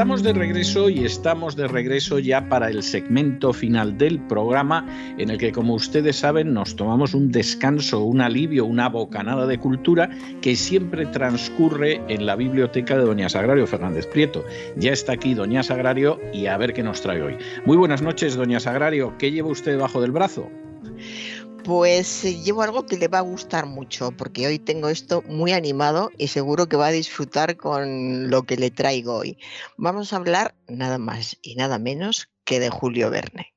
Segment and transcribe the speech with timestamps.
[0.00, 4.86] Estamos de regreso y estamos de regreso ya para el segmento final del programa
[5.18, 9.58] en el que, como ustedes saben, nos tomamos un descanso, un alivio, una bocanada de
[9.58, 10.08] cultura
[10.40, 14.42] que siempre transcurre en la biblioteca de Doña Sagrario Fernández Prieto.
[14.74, 17.36] Ya está aquí Doña Sagrario y a ver qué nos trae hoy.
[17.66, 19.18] Muy buenas noches, Doña Sagrario.
[19.18, 20.48] ¿Qué lleva usted debajo del brazo?
[21.64, 25.52] Pues eh, llevo algo que le va a gustar mucho, porque hoy tengo esto muy
[25.52, 29.38] animado y seguro que va a disfrutar con lo que le traigo hoy.
[29.76, 33.54] Vamos a hablar nada más y nada menos que de Julio Verne.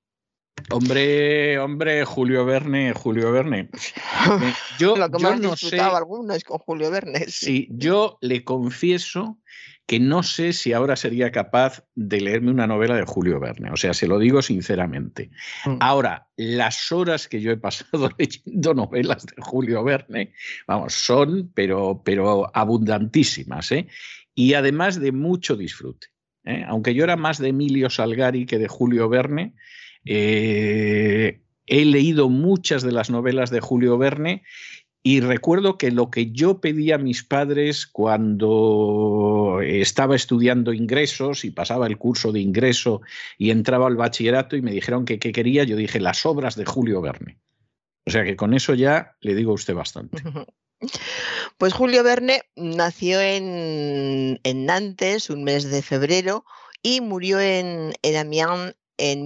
[0.69, 3.69] Hombre, hombre, Julio Verne, Julio Verne.
[4.80, 7.25] Yo, lo que yo más no disfrutado sé, alguno es con Julio Verne.
[7.27, 9.38] sí, yo le confieso
[9.86, 13.70] que no sé si ahora sería capaz de leerme una novela de Julio Verne.
[13.72, 15.30] O sea, se lo digo sinceramente.
[15.66, 15.78] Mm.
[15.81, 20.34] Ahora, las horas que yo he pasado leyendo novelas de Julio Verne,
[20.67, 23.88] vamos, son, pero, pero abundantísimas, ¿eh?
[24.36, 26.08] Y además de mucho disfrute.
[26.45, 26.64] ¿eh?
[26.67, 29.54] Aunque yo era más de Emilio Salgari que de Julio Verne,
[30.06, 34.44] eh, he leído muchas de las novelas de Julio Verne
[35.05, 41.51] y recuerdo que lo que yo pedía a mis padres cuando estaba estudiando ingresos y
[41.51, 43.01] pasaba el curso de ingreso
[43.37, 46.63] y entraba al bachillerato y me dijeron que qué quería, yo dije las obras de
[46.63, 47.37] Julio Verne.
[48.05, 50.23] O sea que con eso ya le digo a usted bastante.
[51.57, 56.43] Pues Julio Verne nació en, en Nantes un mes de febrero
[56.81, 59.25] y murió en, en Amiens en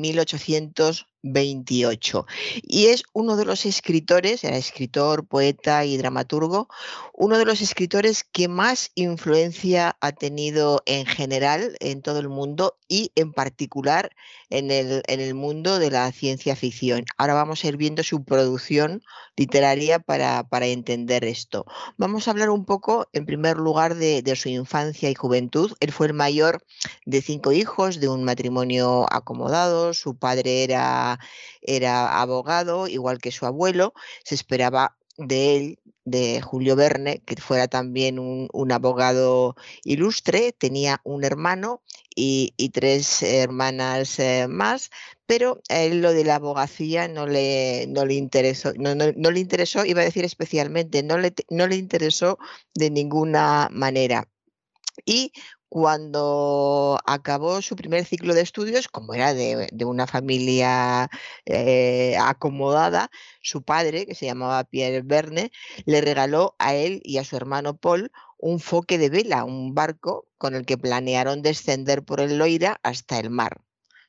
[1.27, 2.25] 1828.
[2.63, 6.67] Y es uno de los escritores, era escritor, poeta y dramaturgo,
[7.13, 12.77] uno de los escritores que más influencia ha tenido en general en todo el mundo
[12.87, 14.11] y en particular
[14.49, 17.05] en el, en el mundo de la ciencia ficción.
[17.17, 19.01] Ahora vamos a ir viendo su producción
[19.35, 21.65] literaria para, para entender esto.
[21.97, 25.73] Vamos a hablar un poco, en primer lugar, de, de su infancia y juventud.
[25.79, 26.63] Él fue el mayor
[27.05, 29.93] de cinco hijos, de un matrimonio acomodado.
[29.93, 31.16] Su padre era,
[31.61, 33.93] era abogado, igual que su abuelo.
[34.23, 40.53] Se esperaba de él, de Julio Verne, que fuera también un, abogado ilustre.
[40.53, 41.81] Tenía un hermano
[42.15, 44.89] y, y tres hermanas eh, más,
[45.25, 49.31] pero a él lo de la abogacía no le, no le interesó, no, no- no
[49.31, 52.37] le interesó, iba a decir especialmente, no le, no le interesó
[52.73, 54.29] de ninguna manera.
[55.05, 55.31] Y
[55.69, 61.09] cuando acabó su primer ciclo de estudios, como era de, una familia
[61.45, 63.09] eh, acomodada,
[63.41, 65.51] su padre, que se llamaba Pierre Verne,
[65.85, 70.27] le regaló a él y a su hermano Paul un foque de vela, un barco
[70.37, 73.61] con el que planearon descender por el Loira hasta el mar.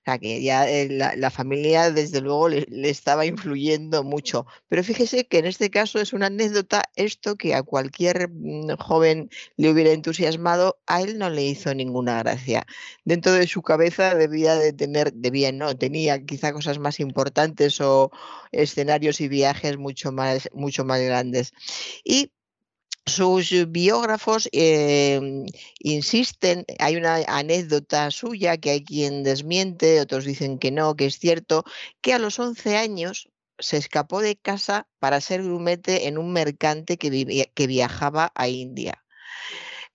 [0.09, 4.47] Sea que ya eh, la, la familia desde luego le, le estaba influyendo mucho.
[4.69, 9.29] Pero fíjese que en este caso es una anécdota esto que a cualquier mm, joven
[9.57, 12.67] le hubiera entusiasmado, a él no le hizo ninguna gracia.
[13.05, 18.11] Dentro de su cabeza debía de tener, debía no, tenía quizá cosas más importantes o
[18.51, 21.53] escenarios y viajes mucho más, mucho más grandes.
[22.03, 22.33] Y
[23.09, 25.45] sus biógrafos eh,
[25.81, 31.19] insisten, hay una anécdota suya que hay quien desmiente, otros dicen que no, que es
[31.19, 31.65] cierto,
[32.01, 36.97] que a los 11 años se escapó de casa para ser grumete en un mercante
[36.97, 39.05] que, vivía- que viajaba a India,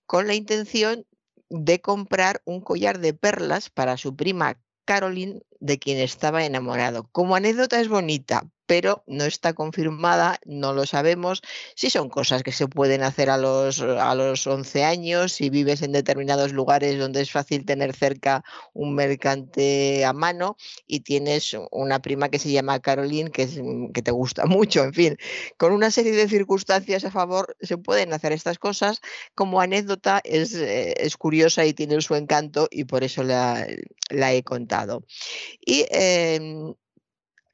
[0.06, 1.06] con la intención
[1.48, 7.08] de comprar un collar de perlas para su prima Caroline, de quien estaba enamorado.
[7.10, 11.42] Como anécdota es bonita, pero no está confirmada, no lo sabemos.
[11.76, 15.82] Si son cosas que se pueden hacer a los, a los 11 años, si vives
[15.82, 20.56] en determinados lugares donde es fácil tener cerca un mercante a mano
[20.86, 25.16] y tienes una prima que se llama Caroline, que, mm, te gusta mucho, en fin,
[25.56, 29.00] con una serie de circunstancias a favor se pueden hacer estas cosas.
[29.34, 33.66] Como anécdota es, eh, es curiosa y tiene su encanto y por eso la,
[34.10, 35.04] la he contado.
[35.60, 36.74] Y em,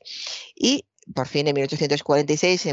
[0.54, 2.66] Y por fin en 1846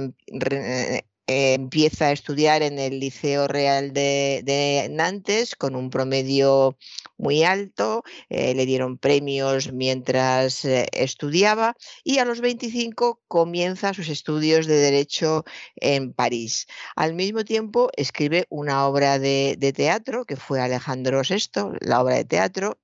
[1.29, 6.75] eh, empieza a estudiar en el Liceo Real de, Nantes con un promedio
[7.19, 14.09] muy alto, eh, le dieron premios mientras eh, estudiaba y a los 25 comienza sus
[14.09, 15.45] estudios de Derecho
[15.75, 16.65] en París.
[16.95, 22.15] Al mismo tiempo escribe una obra de, de teatro que fue Alejandro VI, la obra
[22.15, 22.79] de teatro,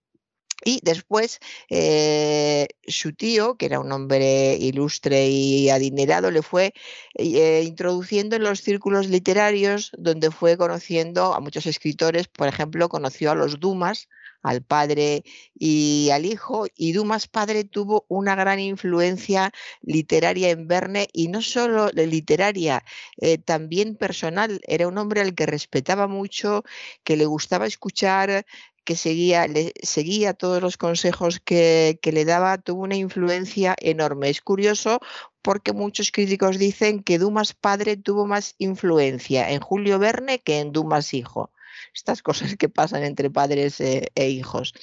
[0.63, 6.73] y después eh, su tío, que era un hombre ilustre y adinerado, le fue
[7.15, 12.27] eh, introduciendo en los círculos literarios donde fue conociendo a muchos escritores.
[12.27, 14.07] Por ejemplo, conoció a los Dumas,
[14.43, 15.23] al padre
[15.57, 21.41] y al hijo, y Dumas padre tuvo una gran influencia literaria en Verne y no
[21.41, 22.83] solo literaria,
[23.17, 24.61] eh, también personal.
[24.67, 26.63] Era un hombre al que respetaba mucho,
[27.03, 28.45] que le gustaba escuchar,
[28.85, 34.29] que seguía, le, seguía todos los consejos que, le daba, tuvo una influencia enorme.
[34.29, 34.99] Es curioso
[35.41, 40.71] porque muchos críticos dicen que Dumas padre tuvo más influencia en Julio Verne que en
[40.71, 41.51] Dumas hijo
[41.93, 44.73] estas cosas que pasan entre padres e, e hijos.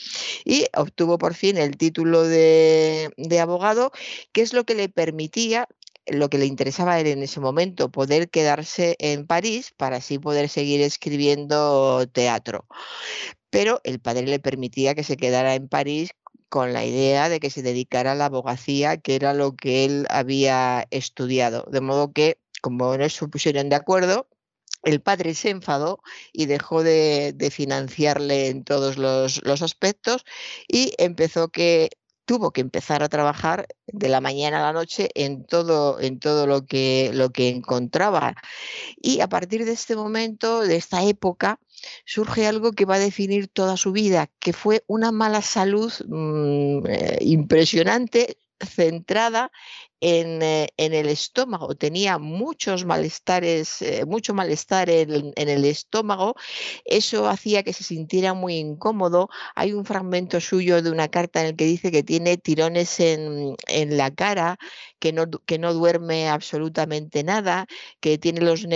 [0.44, 3.92] Y obtuvo por fin el título de, de, abogado,
[4.32, 5.68] que es lo que le permitía
[6.06, 10.18] lo que le interesaba a él en ese momento, poder quedarse en París para así
[10.18, 12.66] poder seguir escribiendo teatro.
[13.52, 16.12] Pero el padre le permitía que se quedara en París
[16.48, 20.06] con la idea de que se dedicara a la abogacía, que era lo que él
[20.08, 21.66] había estudiado.
[21.70, 24.26] De modo que, como no se pusieron de acuerdo,
[24.84, 26.00] el padre se enfadó
[26.32, 30.24] y dejó de, financiarle en todos los, los, aspectos
[30.66, 31.90] y empezó que
[32.24, 36.46] tuvo que empezar a trabajar de la mañana a la noche en todo, en todo
[36.46, 38.34] lo, que, lo que encontraba.
[38.96, 41.60] Y a partir de este momento, de esta época,
[42.04, 46.86] surge algo que va a definir toda su vida, que fue una mala salud mm,
[46.86, 49.50] eh, impresionante centrada
[50.04, 56.34] eh, en, el estómago, tenía muchos malestares, eh, mucho malestar en, el estómago,
[56.84, 59.28] eso hacía que se sintiera muy incómodo.
[59.54, 63.56] Hay un fragmento suyo de una carta en el que dice que tiene tirones en,
[63.96, 64.58] la cara,
[64.98, 67.66] que no, duerme absolutamente nada,
[68.00, 68.66] que tiene los,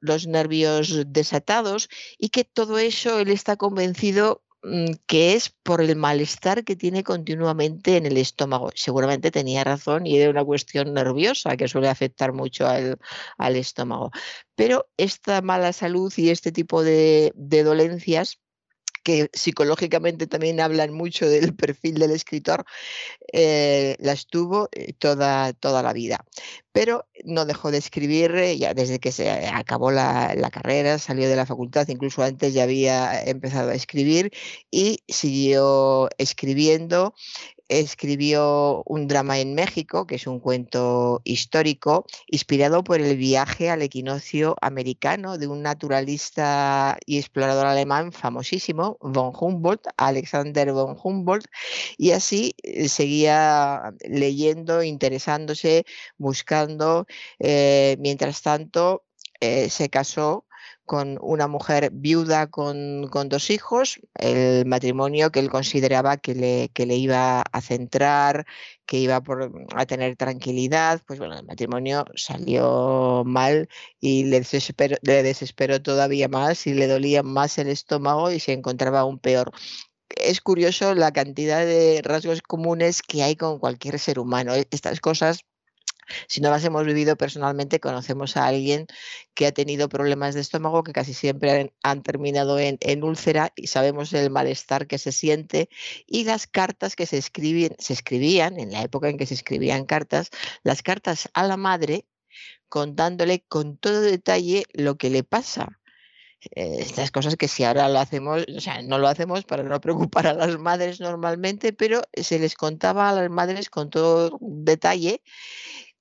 [0.00, 1.88] los nervios desatados
[2.18, 4.42] y que todo eso él está convencido
[5.06, 8.70] que es por el malestar que tiene continuamente en el estómago.
[8.74, 14.10] Seguramente tenía razón y era una cuestión nerviosa que suele afectar mucho al, estómago.
[14.54, 18.41] Pero esta mala salud y este tipo de dolencias
[19.02, 22.64] que psicológicamente también hablan mucho del perfil del escritor,
[23.32, 26.24] eh, las tuvo eh, toda, toda la vida.
[26.72, 31.28] Pero no dejó de escribir eh, ya desde que se acabó la, la, carrera, salió
[31.28, 34.32] de la facultad, incluso antes ya había empezado a escribir
[34.70, 37.14] y siguió escribiendo
[37.68, 43.82] escribió un drama en México, que es un cuento histórico, inspirado por el viaje al
[43.82, 51.46] equinoccio americano de un naturalista y explorador alemán famosísimo, von Humboldt, Alexander von Humboldt,
[51.96, 55.84] y así eh, seguía leyendo, interesándose,
[56.18, 57.06] buscando.
[57.38, 59.04] Eh, mientras tanto,
[59.40, 60.46] eh, se casó
[60.92, 66.84] con una mujer viuda con, dos hijos, el matrimonio que él consideraba que le, que
[66.84, 68.44] le iba a centrar,
[68.84, 69.22] que iba
[69.74, 73.70] a tener tranquilidad, pues bueno, el matrimonio salió mal
[74.00, 78.52] y le desesperó, le desesperó todavía más y le dolía más el estómago y se
[78.52, 79.50] encontraba aún peor
[80.14, 84.52] es curioso la cantidad de rasgos comunes que hay con cualquier ser humano.
[84.70, 85.46] Estas cosas
[86.28, 88.86] si no las hemos vivido personalmente, conocemos a alguien
[89.34, 94.12] que ha tenido problemas de estómago que casi siempre han, terminado en, úlcera y sabemos
[94.12, 95.68] el malestar que se siente
[96.06, 99.84] y las cartas que se, escribían, se escribían en la época en que se escribían
[99.84, 100.30] cartas,
[100.62, 102.06] las cartas a la madre
[102.68, 105.78] contándole con todo detalle lo que le pasa.
[106.56, 109.80] Eh, estas cosas que si ahora lo hacemos, o sea, no lo hacemos para no
[109.80, 115.22] preocupar a las madres normalmente, pero se les contaba a las madres con todo detalle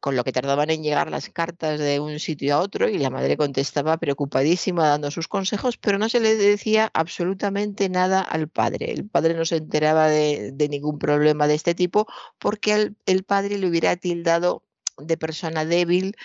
[0.02, 3.12] con lo que tardaban en llegar las cartas de un sitio a otro y la
[3.12, 8.92] madre contestaba preocupadísima dando sus consejos, pero no se le decía absolutamente nada al padre.
[8.92, 12.08] El padre no se enteraba de, ningún problema de este tipo
[12.40, 14.64] porque el padre le hubiera tildado
[15.02, 16.16] de persona débil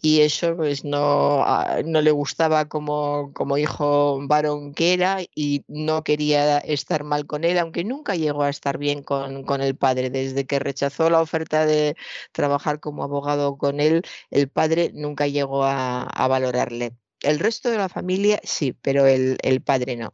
[0.00, 5.64] y eso pues no, ah, no le gustaba como, como hijo varón que era y
[5.68, 9.76] no quería estar mal con él, aunque nunca llegó a estar bien con, con el
[9.76, 10.10] padre.
[10.10, 11.96] Desde que rechazó la oferta de
[12.32, 16.94] trabajar como abogado con él, el padre nunca llegó a, valorarle.
[17.20, 20.12] El resto de la familia sí, pero el, el padre no.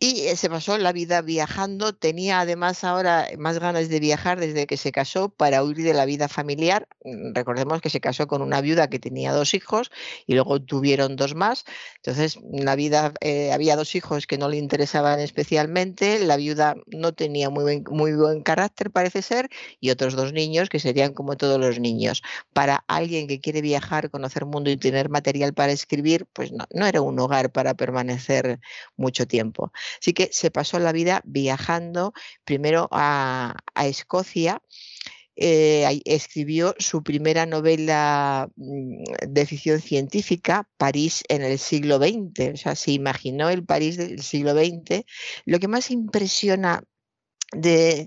[0.00, 1.92] Y eh, se pasó la vida viajando.
[1.94, 6.06] Tenía además ahora más ganas de viajar desde que se casó para huir de la
[6.06, 6.88] vida familiar.
[7.04, 9.90] Mm, recordemos que se casó con una viuda que tenía dos hijos
[10.26, 11.64] y luego tuvieron dos más.
[11.96, 16.18] Entonces, la vida, eh, había dos hijos que no le interesaban especialmente.
[16.20, 17.82] La viuda no tenía muy
[18.14, 22.22] buen, carácter, parece ser, y otros dos niños que serían como todos los niños.
[22.54, 27.02] Para alguien que quiere viajar, conocer mundo y tener material para escribir, pues no era
[27.02, 28.58] un hogar para permanecer
[28.96, 29.70] mucho tiempo.
[30.00, 32.12] Así que se pasó la vida viajando
[32.44, 34.62] primero a, Escocia.
[35.34, 42.52] Eh, escribió su primera novela mm, de ficción científica, París en el siglo XX.
[42.52, 45.04] O sea, se imaginó el París del siglo XX.
[45.46, 46.84] Lo que más impresiona
[47.52, 48.06] de,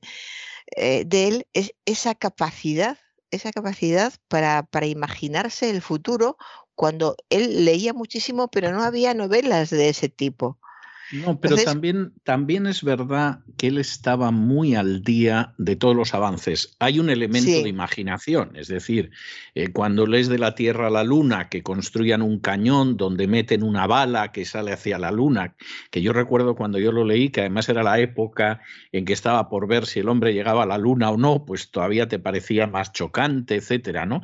[0.76, 2.98] eh, de él es esa capacidad,
[3.32, 6.38] esa capacidad para imaginarse el futuro
[6.76, 10.60] cuando él leía muchísimo, pero no había novelas de ese tipo.
[11.12, 16.14] No, pero también, también es verdad que él estaba muy al día de todos los
[16.14, 16.76] avances.
[16.80, 19.12] Hay un elemento de imaginación, es decir,
[19.54, 23.64] eh, cuando lees de la Tierra a la Luna que construyan un cañón donde meten
[23.64, 25.56] una bala que sale hacia la Luna,
[25.92, 29.48] que yo recuerdo cuando yo lo leí, que además era la época en que estaba
[29.50, 32.68] por ver si el hombre llegaba a la Luna o no, pues todavía te parecía
[32.68, 34.24] más chocante, etcétera, ¿no?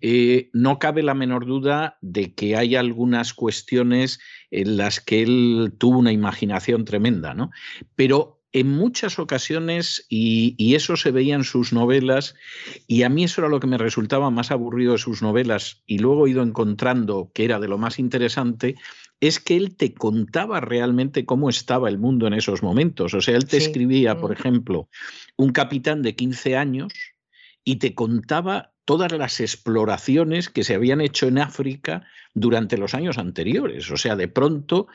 [0.00, 4.20] Eh, no cabe la menor duda de que hay algunas cuestiones
[4.50, 7.50] en las que él tuvo una imaginación tremenda, ¿no?
[7.94, 12.34] Pero en muchas ocasiones, y, eso se veía en sus novelas,
[12.86, 15.98] y a mí eso era lo que me resultaba más aburrido de sus novelas, y
[15.98, 18.76] luego he ido encontrando que era de lo más interesante,
[19.20, 23.14] es que él te contaba realmente cómo estaba el mundo en esos momentos.
[23.14, 24.34] O sea, él te escribía, por mm.
[24.34, 24.88] ejemplo,
[25.36, 26.92] un capitán de 15 años
[27.64, 33.18] y te contaba todas las exploraciones que se habían hecho en África durante los años
[33.18, 33.90] anteriores.
[33.90, 34.86] O sea, de pronto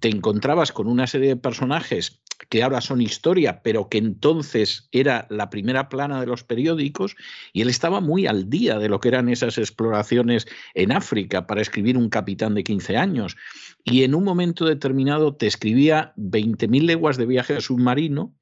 [0.00, 5.26] te encontrabas con una serie de personajes que ahora son historia, pero que entonces era
[5.28, 7.14] la primera plana de los periódicos,
[7.52, 11.60] y él estaba muy al día de lo que eran esas exploraciones en África para
[11.60, 13.36] escribir un capitán de 15 años.
[13.84, 18.34] Y en un momento determinado te escribía 20.000 leguas de viaje submarino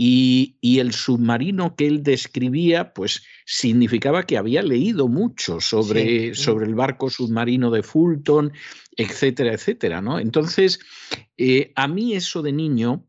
[0.00, 6.76] y, el submarino que él describía, pues significaba que había leído mucho sobre, sobre el
[6.76, 8.52] barco submarino de Fulton,
[8.96, 10.20] etcétera, etcétera, ¿no?
[10.20, 10.78] Entonces,
[11.36, 13.07] eh, a mí eso de niño,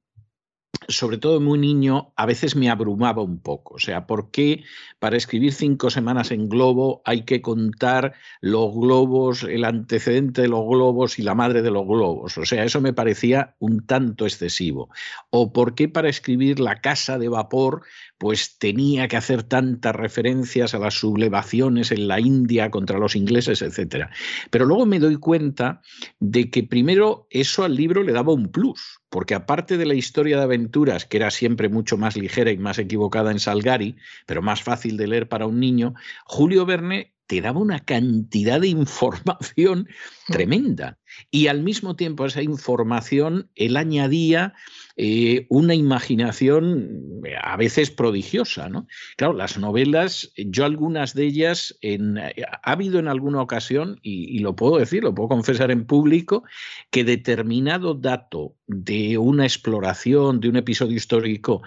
[0.89, 3.75] sobre todo muy niño, a veces me abrumaba un poco.
[3.75, 4.63] O sea, ¿por qué
[4.97, 10.65] para escribir cinco semanas en globo hay que contar los globos, el antecedente de los
[10.67, 12.37] globos y la madre de los globos?
[12.37, 14.89] O sea, eso me parecía un tanto excesivo.
[15.29, 17.83] ¿O por qué para escribir la casa de vapor
[18.19, 23.63] pues tenía que hacer tantas referencias a las sublevaciones en la India contra los ingleses,
[23.63, 24.11] etcétera?
[24.51, 25.81] Pero luego me doy cuenta
[26.19, 30.37] de que primero eso al libro le daba un plus porque aparte de la historia
[30.37, 33.95] de aventuras, que era siempre mucho más ligera y más equivocada en Salgari,
[34.25, 35.95] pero más fácil de leer para un niño,
[36.25, 39.87] Julio Verne te daba una cantidad de información
[40.25, 40.97] tremenda.
[41.29, 44.55] Y al mismo tiempo esa información, él añadía
[44.97, 48.67] eh, una imaginación eh, a veces prodigiosa.
[48.67, 48.87] ¿no?
[49.15, 52.33] Claro, las novelas, yo algunas de ellas, en, eh,
[52.63, 56.43] ha habido en alguna ocasión, y, lo puedo decir, lo puedo confesar en público,
[56.89, 61.61] que determinado dato de una exploración, de un episodio histórico,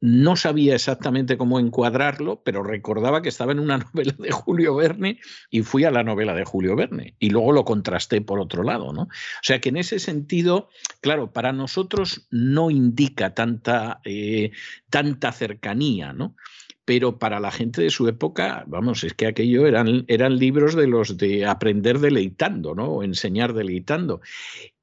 [0.00, 5.20] no sabía exactamente cómo encuadrarlo, pero recordaba que estaba en una novela de Julio Verne
[5.50, 8.92] y fui a la novela de Julio Verne y luego lo contrasté por otro lado,
[8.92, 9.02] ¿no?
[9.02, 10.68] O sea que en ese sentido,
[11.00, 14.52] claro, para nosotros no indica tanta, eh,
[14.90, 16.36] tanta cercanía, ¿no?
[16.84, 20.86] Pero para la gente de su época, vamos, es que aquello eran, eran libros de
[20.86, 22.86] los de aprender deleitando, ¿no?
[22.86, 24.20] O enseñar deleitando.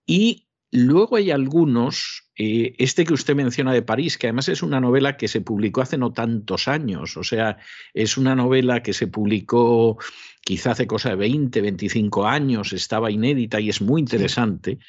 [0.05, 4.81] Y Luego hay algunos, eh, este que usted menciona de París, que además es una
[4.81, 7.59] novela que se publicó hace no tantos años, o sea,
[7.93, 9.99] es una novela que se publicó
[10.41, 14.79] quizá hace cosa de 20, 25 años, estaba inédita y es muy interesante,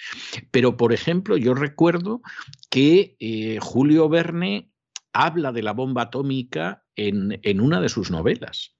[0.50, 2.22] pero por ejemplo yo recuerdo
[2.70, 4.70] que eh, Julio Verne
[5.12, 8.74] habla de la bomba atómica en, en una de sus novelas.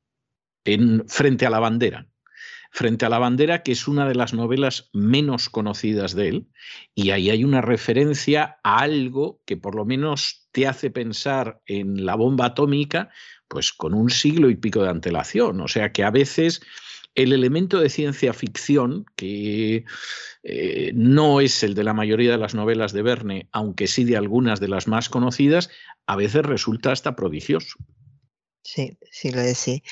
[0.65, 2.09] en Frente a la bandera.
[2.77, 6.49] Frente a la bandera, que es una de las novelas menos conocidas de él,
[6.93, 12.05] y ahí hay una referencia a algo que por lo menos te hace pensar en
[12.05, 13.11] la bomba atómica,
[13.47, 15.61] pues con un siglo y pico de antelación.
[15.61, 16.63] O sea que a veces
[17.15, 19.85] el elemento de ciencia ficción, que
[20.43, 24.17] eh, no es el de la mayoría de las novelas de Verne, aunque sí de
[24.17, 25.71] algunas de las más conocidas,
[26.07, 27.79] a veces resulta hasta prodigioso.
[28.67, 29.83] Sí, sí, lo es, sí.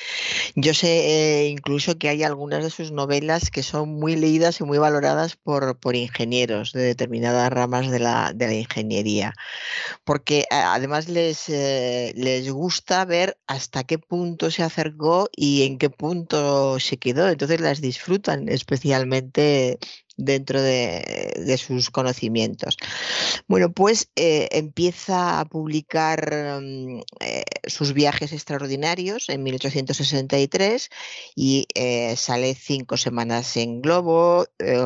[0.55, 4.63] Yo sé eh, incluso que hay algunas de sus novelas que son muy leídas y
[4.63, 9.35] muy valoradas por, por ingenieros de determinadas ramas de la, de la ingeniería,
[10.03, 15.91] porque además les, eh, les gusta ver hasta qué punto se acercó y en qué
[15.91, 19.79] punto se quedó, entonces las disfrutan especialmente
[20.17, 22.77] dentro de, sus conocimientos.
[23.47, 27.01] Bueno, pues eh, empieza a publicar mm,
[27.65, 30.89] sus viajes extraordinarios en 1863
[31.35, 34.45] y eh, sale cinco semanas en globo,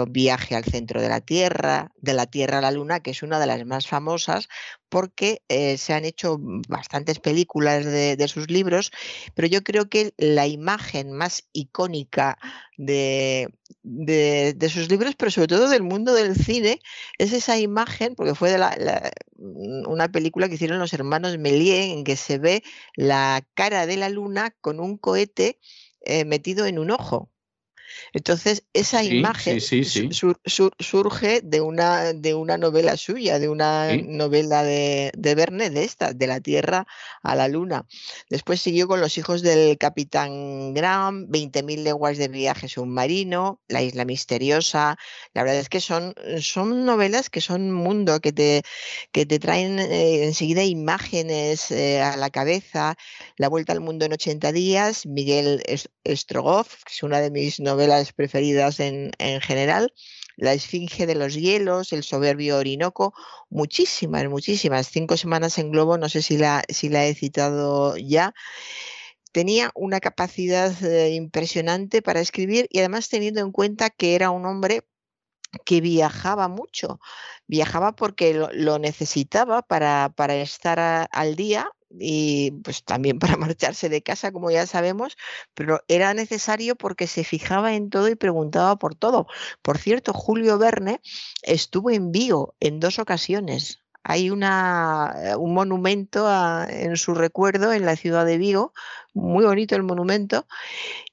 [0.09, 3.39] viaje al centro de la Tierra, de la Tierra a la Luna, que es una
[3.39, 4.47] de las más famosas
[4.89, 5.41] porque
[5.77, 8.91] se han hecho bastantes películas de, sus libros,
[9.35, 12.37] pero yo creo que la imagen más icónica
[12.77, 13.49] de,
[13.83, 16.79] de, sus libros, pero sobre todo del mundo del cine,
[17.17, 22.03] es esa imagen, porque fue de la, una película que hicieron los hermanos Méliès, en
[22.03, 22.63] que se ve
[22.95, 25.59] la cara de la luna con un cohete
[26.01, 27.29] eh, metido en un ojo.
[28.13, 35.35] Entonces, esa imagen surge de una, de una novela suya, de una novela de, de,
[35.35, 36.87] Verne, de esta, de la Tierra
[37.23, 37.85] a la Luna.
[38.29, 44.05] Después siguió con Los hijos del Capitán Graham, 20.000 leguas de viaje submarino, La isla
[44.05, 44.97] misteriosa.
[45.33, 48.63] La verdad es que son, son novelas que son mundo, que te,
[49.11, 52.95] que te traen eh, enseguida imágenes eh, a la cabeza.
[53.37, 55.63] La vuelta al mundo en 80 días, Miguel
[56.05, 59.93] Strogoff, que es una de mis novelas novelas preferidas en, general.
[60.35, 63.13] La Esfinge de los Hielos, El Soberbio Orinoco,
[63.49, 64.87] muchísimas, muchísimas.
[64.87, 68.33] Cinco semanas en globo, no sé si la, si la he citado ya
[69.31, 74.45] tenía una capacidad eh, impresionante para escribir y además teniendo en cuenta que era un
[74.47, 74.87] hombre
[75.65, 76.99] que viajaba mucho,
[77.45, 84.03] viajaba porque lo, necesitaba para, para estar al día y pues también para marcharse de
[84.03, 85.17] casa, como ya sabemos,
[85.53, 89.27] pero era necesario porque se fijaba en todo y preguntaba por todo.
[89.61, 91.01] Por cierto, Julio Verne
[91.43, 93.83] estuvo en Vigo en dos ocasiones.
[94.09, 96.29] Hay eh, un monumento
[96.69, 98.71] en su recuerdo en la ciudad de Vigo,
[99.13, 100.47] muy bonito el monumento,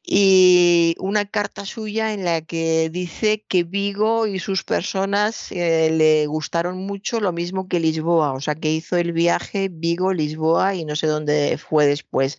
[0.01, 6.27] y una carta suya en la que dice que Vigo y sus personas eh, le
[6.27, 10.95] gustaron mucho lo mismo que Lisboa, o sea que hizo el viaje Vigo-Lisboa y no
[10.95, 12.39] sé dónde fue después,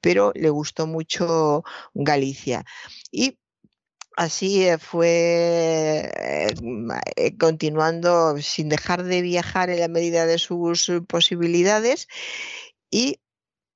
[0.00, 1.64] pero le gustó mucho
[1.94, 2.64] Galicia.
[3.10, 3.38] Y
[4.16, 6.10] así eh, fue
[7.16, 12.08] eh, continuando sin dejar de viajar en la medida de sus posibilidades
[12.90, 13.20] y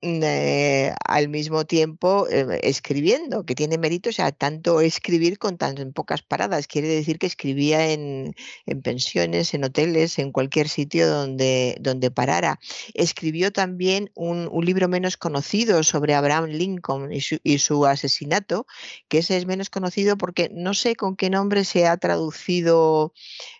[0.03, 5.93] eh, al mismo tiempo eh, escribiendo, que tiene mérito, o sea, tanto escribir con tan
[5.93, 6.67] pocas paradas.
[6.67, 8.35] Quiere decir que escribía en,
[8.83, 12.61] pensiones, en hoteles, en cualquier sitio donde, donde parara.
[12.95, 18.67] Escribió también un, libro menos conocido sobre Abraham Lincoln y su, asesinato,
[19.09, 23.13] que ese es menos conocido porque no sé con qué nombre se ha traducido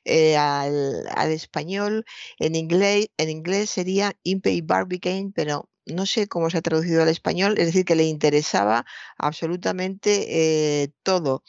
[0.05, 2.05] eh, al, al, español.
[2.39, 7.09] En inglés, en inglés sería Impey Barbicane, pero no sé cómo se ha traducido al
[7.09, 11.43] español, es decir, que le interesaba absolutamente eh, todo.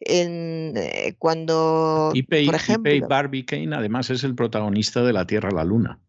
[0.00, 2.12] En, eh, cuando,
[2.46, 6.00] por ejemplo, Barbie Kane además es el protagonista de La Tierra a la Luna.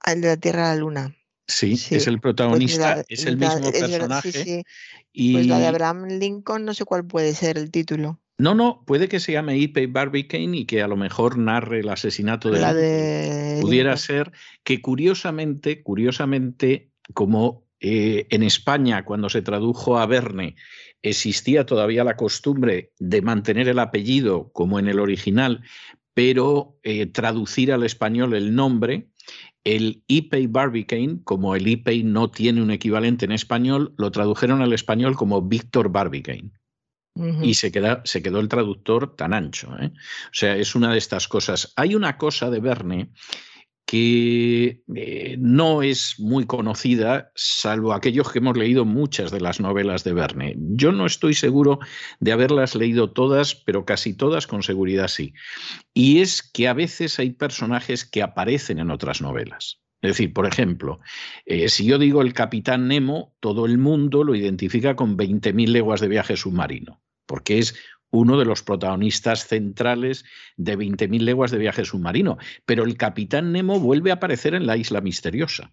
[0.00, 1.14] Ah, el de La Tierra a la Luna.
[1.46, 4.64] Sí, es el pues protagonista, es el mismo personaje.
[5.12, 5.32] Y...
[5.32, 8.20] Pues la de Abraham Lincoln, no sé cuál puede ser el título.
[8.40, 11.88] No, no, puede que se llame Ipe Barbicane y que a lo mejor narre el
[11.88, 13.58] asesinato de la de...
[13.60, 14.30] Pudiera ser
[14.62, 20.54] que curiosamente, curiosamente, como eh, en España cuando se tradujo a Verne
[21.02, 25.62] existía todavía la costumbre de mantener el apellido como en el original,
[26.14, 29.08] pero eh, traducir al español el nombre,
[29.64, 34.72] el Ipey Barbicane, como el Ipey no tiene un equivalente en español, lo tradujeron al
[34.72, 36.52] español como Víctor Barbicane
[37.42, 39.74] y se, queda, se quedó el traductor tan ancho.
[39.80, 39.90] ¿eh?
[39.94, 41.72] O sea, es una de estas cosas.
[41.76, 43.12] Hay una cosa de Verne
[43.88, 50.04] que eh, no es muy conocida, salvo aquellos que hemos leído muchas de las novelas
[50.04, 50.54] de Verne.
[50.58, 51.78] Yo no estoy seguro
[52.20, 55.32] de haberlas leído todas, pero casi todas con seguridad sí.
[55.94, 59.80] Y es que a veces hay personajes que aparecen en otras novelas.
[60.00, 61.00] Es decir, por ejemplo,
[61.44, 66.00] eh, si yo digo el capitán Nemo, todo el mundo lo identifica con 20.000 leguas
[66.00, 67.76] de viaje submarino, porque es
[68.10, 70.24] uno de los protagonistas centrales
[70.56, 72.38] de 20.000 leguas de viaje submarino.
[72.64, 75.72] Pero el capitán Nemo vuelve a aparecer en la isla misteriosa.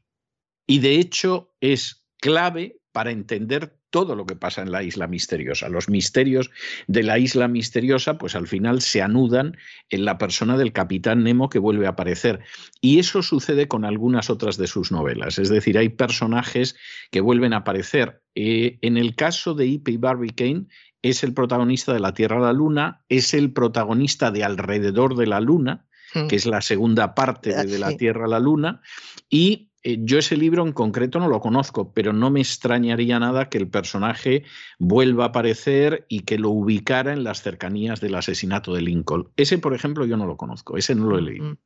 [0.68, 5.70] Y de hecho es clave para entender todo lo que pasa en la isla misteriosa.
[5.70, 6.52] Los misterios
[6.88, 9.56] de la isla misteriosa, pues al final se anudan
[9.90, 12.42] en la persona del capitán Nemo que vuelve a aparecer.
[12.82, 15.40] Y eso sucede con algunas otras de sus novelas.
[15.40, 16.76] Es decir, hay personajes
[17.10, 18.22] que vuelven a aparecer.
[18.36, 19.98] Eh, en el caso de E.P.
[19.98, 20.66] Barbicane,
[21.10, 25.28] es el protagonista de La Tierra a la Luna, es el protagonista de Alrededor de
[25.28, 26.28] la Luna, mm.
[26.28, 28.82] que es la segunda parte de, de La Tierra a la Luna,
[29.30, 33.50] y eh, yo ese libro en concreto no lo conozco, pero no me extrañaría nada
[33.50, 34.44] que el personaje
[34.80, 39.30] vuelva a aparecer y que lo ubicara en las cercanías del asesinato de Lincoln.
[39.38, 41.58] Ese, por ejemplo, yo no lo conozco, ese no lo he leído.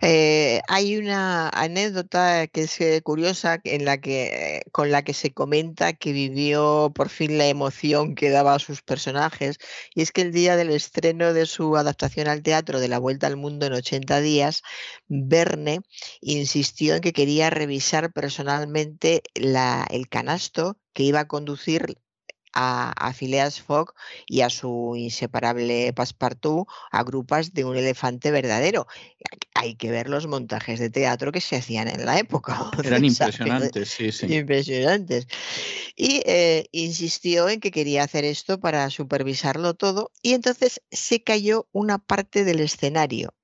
[0.00, 5.32] Eh, hay una anécdota que es eh, curiosa en la que, con la que se
[5.32, 9.58] comenta que vivió por fin la emoción que daba a sus personajes,
[9.94, 13.26] y es que el día del estreno de su adaptación al teatro de La Vuelta
[13.26, 14.62] al Mundo en 80 días,
[15.08, 15.80] Verne
[16.20, 21.98] insistió en que quería revisar personalmente el canasto que iba a conducir
[22.54, 23.94] a, a Phileas Fogg
[24.26, 28.86] y a su inseparable Passepartout a grupas de un elefante verdadero.
[29.54, 32.70] Hay que ver los montajes de teatro que se hacían en la época.
[32.84, 34.32] Eran impresionantes, sí, sí.
[34.34, 35.26] Impresionantes.
[35.96, 41.68] Y eh, insistió en que quería hacer esto para supervisarlo todo y entonces se cayó
[41.72, 43.34] una parte del escenario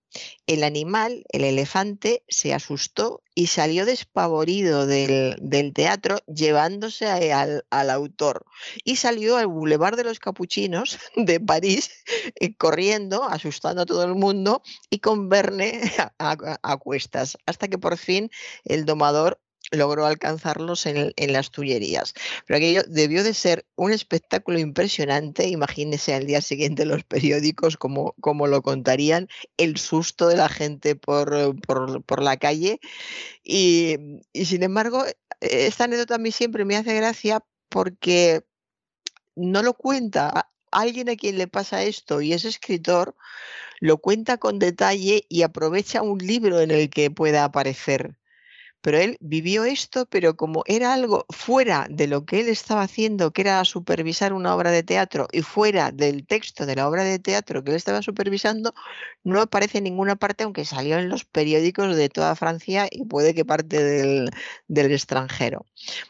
[0.46, 8.44] el animal, el elefante, se asustó y salió despavorido del, teatro llevándose al, autor.
[8.84, 11.90] Y salió al Boulevard de los Capuchinos de París
[12.36, 15.80] eh, corriendo, asustando a todo el mundo y con Verne
[16.18, 18.30] a cuestas, hasta que por fin
[18.64, 19.40] el domador
[19.72, 22.14] logró alcanzarlos en, las Tullerías.
[22.46, 25.48] Pero aquello debió de ser un espectáculo impresionante.
[25.48, 28.14] Imagínense al día siguiente los periódicos como,
[28.46, 32.80] lo contarían, el susto de la gente por, por, la calle.
[33.44, 33.96] Y,
[34.32, 35.04] y, sin embargo,
[35.40, 38.44] esta anécdota a mí siempre me hace gracia porque
[39.36, 43.16] no lo cuenta alguien a quien le pasa esto y es escritor,
[43.80, 48.19] lo cuenta con detalle y aprovecha un libro en el que pueda aparecer
[48.80, 53.32] pero él vivió esto, pero como era algo fuera de lo que él estaba haciendo,
[53.32, 57.18] que era supervisar una obra de teatro, y fuera del texto de la obra de
[57.18, 58.74] teatro que él estaba supervisando,
[59.24, 63.34] no aparece en ninguna parte, aunque salió en los periódicos de toda Francia y puede
[63.34, 64.30] que parte del,
[64.68, 65.66] extranjero.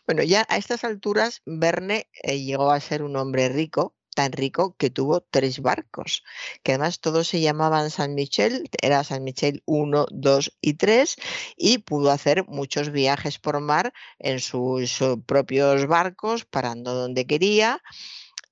[0.06, 4.74] Bueno, ya a estas alturas, Verne eh, llegó a ser un hombre rico, tan rico
[4.76, 6.24] que tuvo tres barcos,
[6.62, 11.16] que además todos se llamaban San Michel, era San Michel 1, 2 y 3,
[11.56, 17.82] y pudo hacer muchos viajes por mar en sus propios barcos, parando donde quería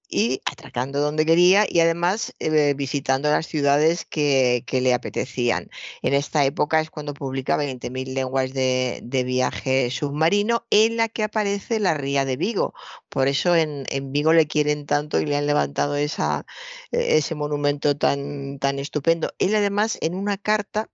[0.09, 5.68] y atracando donde quería y además eh, visitando las ciudades que, le apetecían.
[6.03, 11.81] En esta época es cuando publica 20.000 lenguas de, viaje submarino en la que aparece
[11.81, 12.75] la ría de Vigo.
[13.09, 16.47] Por eso en, en Vigo le quieren tanto y le han levantado esa,
[16.92, 19.33] e, ese monumento tan, tan estupendo.
[19.38, 20.88] Él además en una carta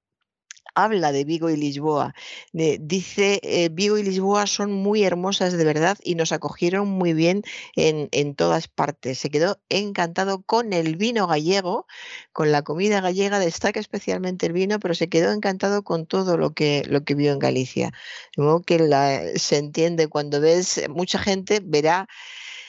[0.75, 2.15] habla de Vigo y Lisboa.
[2.53, 7.43] dice, eh, Vigo y Lisboa son muy hermosas de verdad y nos acogieron muy bien
[7.77, 9.19] en, en, todas partes.
[9.19, 11.87] Se quedó encantado con el vino gallego,
[12.33, 16.53] con la comida gallega, destaca especialmente el vino, pero se quedó encantado con todo lo
[16.55, 17.93] que, lo que vio en Galicia.
[18.37, 22.09] De que la, se entiende cuando ves, mucha gente verá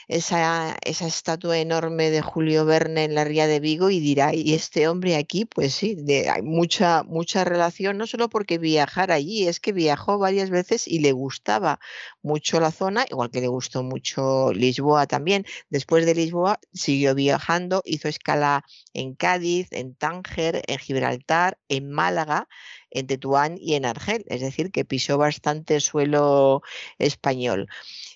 [0.08, 4.54] esa, esa estatua enorme de Julio Verne en la Ría de Vigo y dirá, ¿y
[4.54, 5.44] este hombre aquí?
[5.44, 5.96] Pues sí,
[6.30, 11.00] hay mucha, mucha relación, no solo porque viajar allí, es que viajó varias veces y
[11.00, 11.80] le gustaba
[12.22, 15.44] mucho la zona, igual que le gustó mucho Lisboa también.
[15.70, 22.48] Después de Lisboa siguió viajando, hizo escala en Cádiz, en Tánger, en Gibraltar, en Málaga
[22.90, 26.62] en Tetuán y en Argel, es decir, que pisó bastante suelo
[26.98, 27.68] español.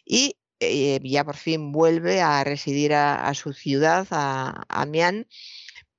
[0.06, 5.26] Y eh, ya por fin vuelve a residir a, su ciudad, a, Amiens,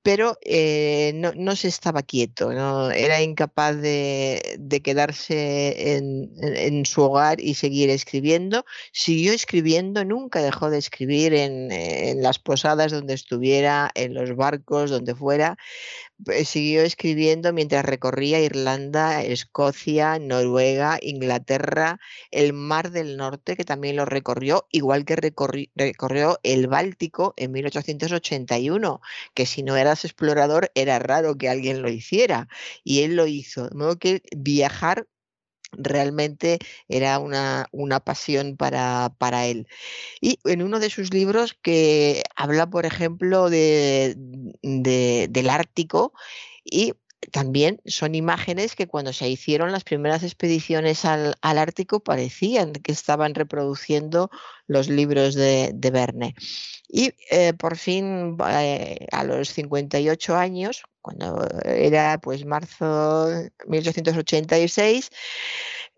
[0.02, 2.90] pero eh, no, se estaba quieto, ¿no?
[2.90, 8.64] era incapaz de, quedarse en, su hogar y seguir escribiendo.
[8.92, 15.14] Siguió escribiendo, nunca dejó de escribir en, las posadas donde estuviera, en los barcos, donde
[15.14, 15.56] fuera,
[16.44, 24.04] siguió escribiendo mientras recorría Irlanda, Escocia, Noruega, Inglaterra, el Mar del Norte, que también lo
[24.04, 29.00] recorrió, igual que recorrió el Báltico en 1881,
[29.34, 32.48] que si no eras explorador era raro que alguien lo hiciera,
[32.84, 33.68] y él lo hizo.
[33.68, 35.06] De modo que viajar
[35.72, 36.58] realmente
[36.88, 39.66] era una, una pasión para, para, él.
[40.20, 44.14] Y en uno de sus libros que habla, por ejemplo, de,
[44.62, 46.12] de, del Ártico
[46.64, 46.94] y
[47.30, 53.34] también son imágenes que cuando se hicieron las primeras expediciones al, Ártico parecían que estaban
[53.34, 54.30] reproduciendo
[54.66, 56.34] los libros de, de Verne.
[56.88, 63.28] Y eh, por fin, eh, a los 58 años, cuando era pues marzo
[63.66, 65.10] 1886,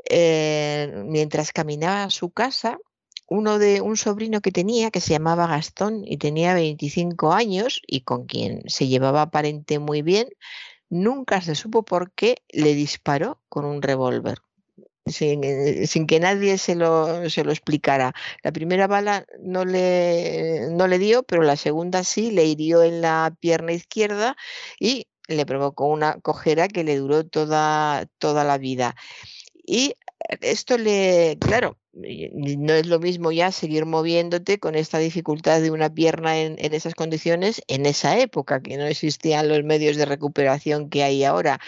[0.08, 2.78] eh, mientras caminaba a su casa,
[3.26, 8.02] uno de un sobrino que tenía que se llamaba Gastón y tenía 25 años y
[8.02, 10.28] con quien se llevaba aparente muy bien,
[10.94, 14.38] nunca se supo por qué le disparó con un revólver.
[15.06, 18.14] Sin, eh, sin, que nadie se lo, se lo, explicara.
[18.42, 23.02] La primera bala no le, no le dio, pero la segunda sí, le hirió en
[23.02, 24.36] la pierna izquierda
[24.80, 28.94] y le provocó una cojera que le duró toda, toda la vida.
[29.66, 29.94] Y
[30.40, 35.92] esto le, claro, no es lo mismo ya seguir moviéndote con esta dificultad de una
[35.92, 40.88] pierna en, en, esas condiciones en esa época, que no existían los medios de recuperación
[40.88, 41.60] que hay ahora.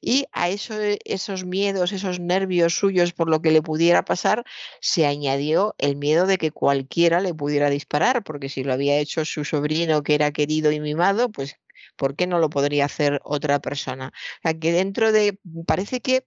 [0.00, 4.44] Y a eso, esos miedos, esos nervios suyos por lo que le pudiera pasar,
[4.80, 9.24] se añadió el miedo de que cualquiera le pudiera disparar, porque si lo había hecho
[9.24, 11.56] su sobrino que era querido y mimado, pues
[11.96, 14.08] ¿por qué no lo podría hacer otra persona?
[14.38, 16.24] O sea, que dentro de, parece que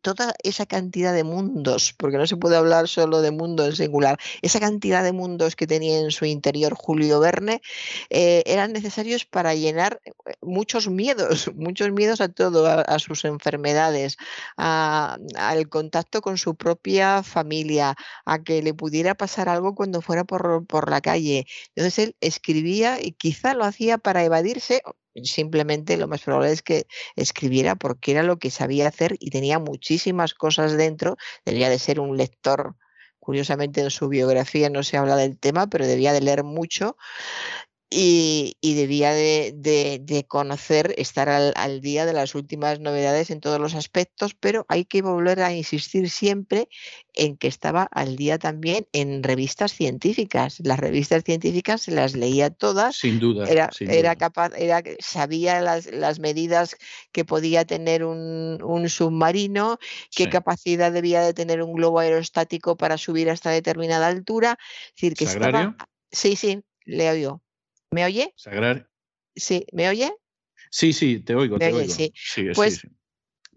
[0.00, 4.18] toda esa cantidad de mundos, porque no se puede hablar solo de mundo en singular,
[4.42, 7.60] esa cantidad de mundos que tenía en su interior Julio Verne,
[8.10, 14.16] eh, eran necesarios para llenar eh, muchos miedos, muchos miedos a todo, a, sus enfermedades,
[14.56, 20.66] al contacto con su propia familia, a que le pudiera pasar algo cuando fuera por,
[20.66, 21.46] por la calle.
[21.74, 24.82] Entonces él escribía y quizá lo hacía para evadirse
[25.22, 29.58] simplemente lo más probable es que escribiera porque era lo que sabía hacer y tenía
[29.58, 31.16] muchísimas cosas dentro.
[31.44, 32.76] Debía de ser un lector,
[33.18, 36.96] curiosamente en su biografía no se habla del tema, pero debía de leer mucho
[37.90, 43.30] y, y debía de, de, de, conocer, estar al, al, día de las últimas novedades
[43.30, 46.68] en todos los aspectos, pero hay que volver a insistir siempre
[47.14, 50.58] en que estaba al día también en revistas científicas.
[50.62, 52.96] Las revistas científicas se las leía todas.
[52.96, 53.48] Sin duda.
[53.48, 54.16] Era, sin era duda.
[54.16, 56.76] capaz, era, sabía las, las medidas
[57.10, 59.78] que podía tener un, un submarino,
[60.14, 60.30] qué Sí.
[60.30, 64.58] capacidad debía de tener un globo aerostático para subir hasta determinada altura.
[64.88, 65.70] Es decir, que ¿Sagrario?
[65.70, 65.88] estaba.
[66.10, 67.42] Sí, sí, le oigo.
[67.90, 68.32] ¿Me oye?
[68.36, 68.86] Sagrario.
[69.34, 70.12] Sí, ¿me oye?
[70.70, 71.94] Sí, sí, te oigo, te oye, oigo.
[71.94, 72.12] sí.
[72.14, 72.88] Sí, Pues sí, sí.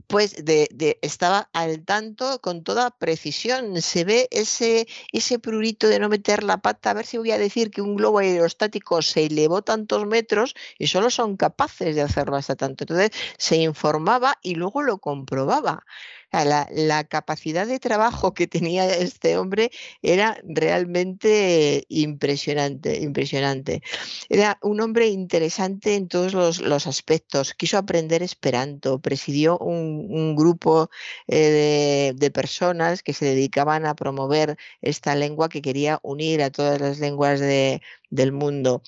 [0.07, 3.81] pues de, de- estaba al tanto con toda precisión.
[3.81, 7.37] Se ve ese, ese prurito de no meter la pata, a ver si voy a
[7.37, 12.35] decir que un globo aerostático se elevó tantos metros y solo son capaces de hacerlo
[12.37, 12.83] hasta tanto.
[12.83, 15.85] Entonces se informaba y luego lo comprobaba.
[16.31, 19.69] La, capacidad de trabajo que tenía este hombre
[20.01, 23.81] era realmente impresionante.
[24.29, 27.53] Era un hombre interesante en todos los, aspectos.
[27.53, 30.89] Quiso aprender esperanto, presidió un, grupo
[31.27, 36.79] eh, de, personas que se dedicaban a promover esta lengua que quería unir a todas
[36.79, 38.81] las lenguas de- del mundo.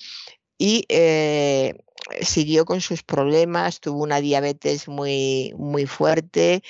[0.58, 1.74] Y eh,
[2.20, 6.62] siguió con sus problemas, tuvo una diabetes muy, muy fuerte.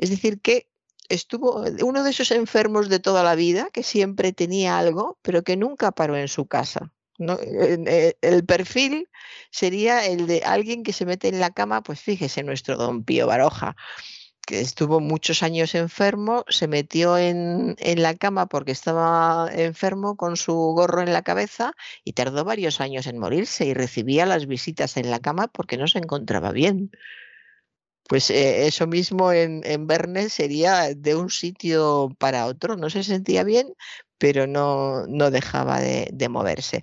[0.00, 0.68] Es decir, que
[1.10, 5.56] estuvo uno de esos enfermos de toda la vida que siempre tenía algo, pero que
[5.56, 6.92] nunca paró en su casa.
[7.18, 9.08] eh, El perfil
[9.50, 13.26] sería el de alguien que se mete en la cama, pues fíjese, nuestro don Pío
[13.26, 13.76] Baroja,
[14.46, 20.36] que estuvo muchos años enfermo, se metió en, en la cama porque estaba enfermo con
[20.36, 24.96] su gorro en la cabeza y tardó varios años en morirse y recibía las visitas
[24.96, 26.90] en la cama porque no se encontraba bien.
[28.10, 33.04] Pues eh, eso mismo en, en Verne sería de un sitio para otro, no se
[33.04, 33.72] sentía bien,
[34.18, 36.82] pero no, no dejaba de, de moverse.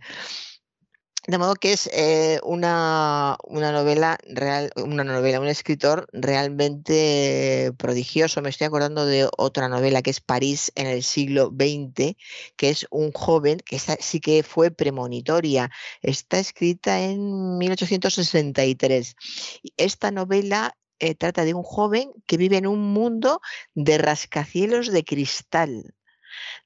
[1.28, 8.42] De modo que es eh, una, una novela real, una novela, un escritor realmente prodigioso.
[8.42, 12.16] Me estoy acordando de otra novela que es París en el siglo XX,
[12.56, 15.70] que es un joven, que sí que fue premonitoria.
[16.02, 19.16] Está escrita en 1863.
[19.62, 23.42] Y Esta novela eh, trata de un joven que vive en un mundo
[23.74, 25.96] de rascacielos de cristal,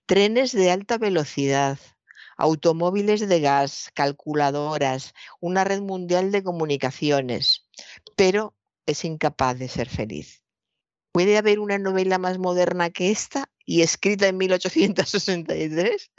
[0.05, 1.77] trenes de alta velocidad,
[2.37, 7.67] automóviles de gas, calculadoras, una red mundial de comunicaciones,
[8.15, 10.43] pero es incapaz de ser feliz.
[11.11, 16.11] ¿Puede haber una novela más moderna que esta y escrita en 1863?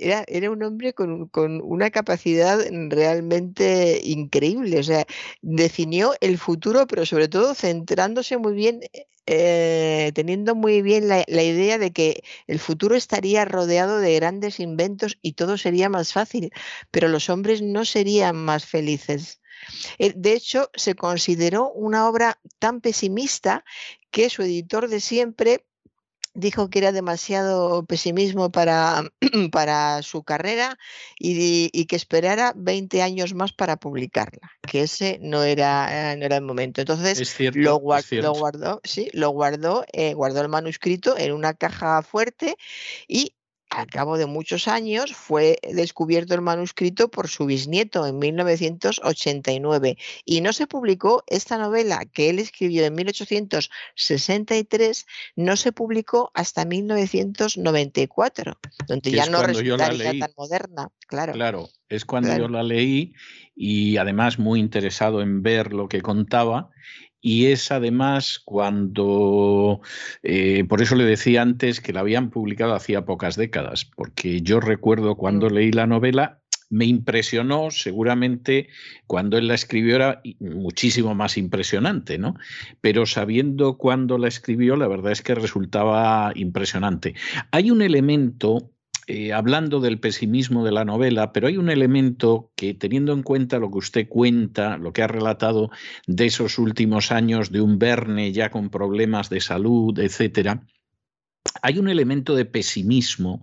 [0.00, 2.58] Era, era un hombre con, con, una capacidad
[2.88, 4.78] realmente increíble.
[4.78, 5.06] O sea,
[5.42, 8.80] definió el futuro, pero sobre todo centrándose muy bien,
[9.26, 14.60] eh, teniendo muy bien la, la, idea de que el futuro estaría rodeado de grandes
[14.60, 16.50] inventos y todo sería más fácil,
[16.90, 19.40] pero los hombres no serían más felices.
[19.98, 23.64] Eh, de hecho, se consideró una obra tan pesimista
[24.10, 25.66] que su editor de siempre
[26.34, 29.02] dijo que era demasiado pesimismo para,
[29.52, 30.78] para su carrera
[31.18, 36.36] y, y, que esperara 20 años más para publicarla, que ese no era, no era
[36.36, 36.80] el momento.
[36.80, 42.56] Entonces lo, lo, guardó, sí, lo guardó, eh, guardó el manuscrito en una caja fuerte
[43.08, 43.34] y
[43.70, 50.40] al cabo de muchos años fue descubierto el manuscrito por su bisnieto en 1989 y
[50.40, 55.06] no se publicó esta novela que él escribió en 1863,
[55.36, 60.88] no se publicó hasta 1994, donde ya no resultaría tan moderna.
[61.06, 61.32] Claro.
[61.32, 63.14] Claro, es cuando yo la leí
[63.54, 66.68] y además muy interesado en ver lo que contaba
[67.20, 69.80] y es además cuando,
[70.22, 74.60] eh, por eso le decía antes que la habían publicado hacía pocas décadas, porque yo
[74.60, 75.52] recuerdo cuando mm.
[75.52, 78.68] leí la novela, me impresionó, seguramente
[79.06, 82.36] cuando él la escribió era muchísimo más impresionante, ¿no?
[82.80, 87.16] Pero sabiendo cuándo la escribió, la verdad es que resultaba impresionante.
[87.50, 88.70] Hay un elemento
[89.10, 93.58] eh, hablando del pesimismo de la novela, pero hay un elemento que, teniendo en cuenta
[93.58, 95.70] lo que usted cuenta, lo que ha relatado
[96.06, 100.64] de esos últimos años de un Verne ya con problemas de salud, etcétera,
[101.60, 103.42] hay un elemento de pesimismo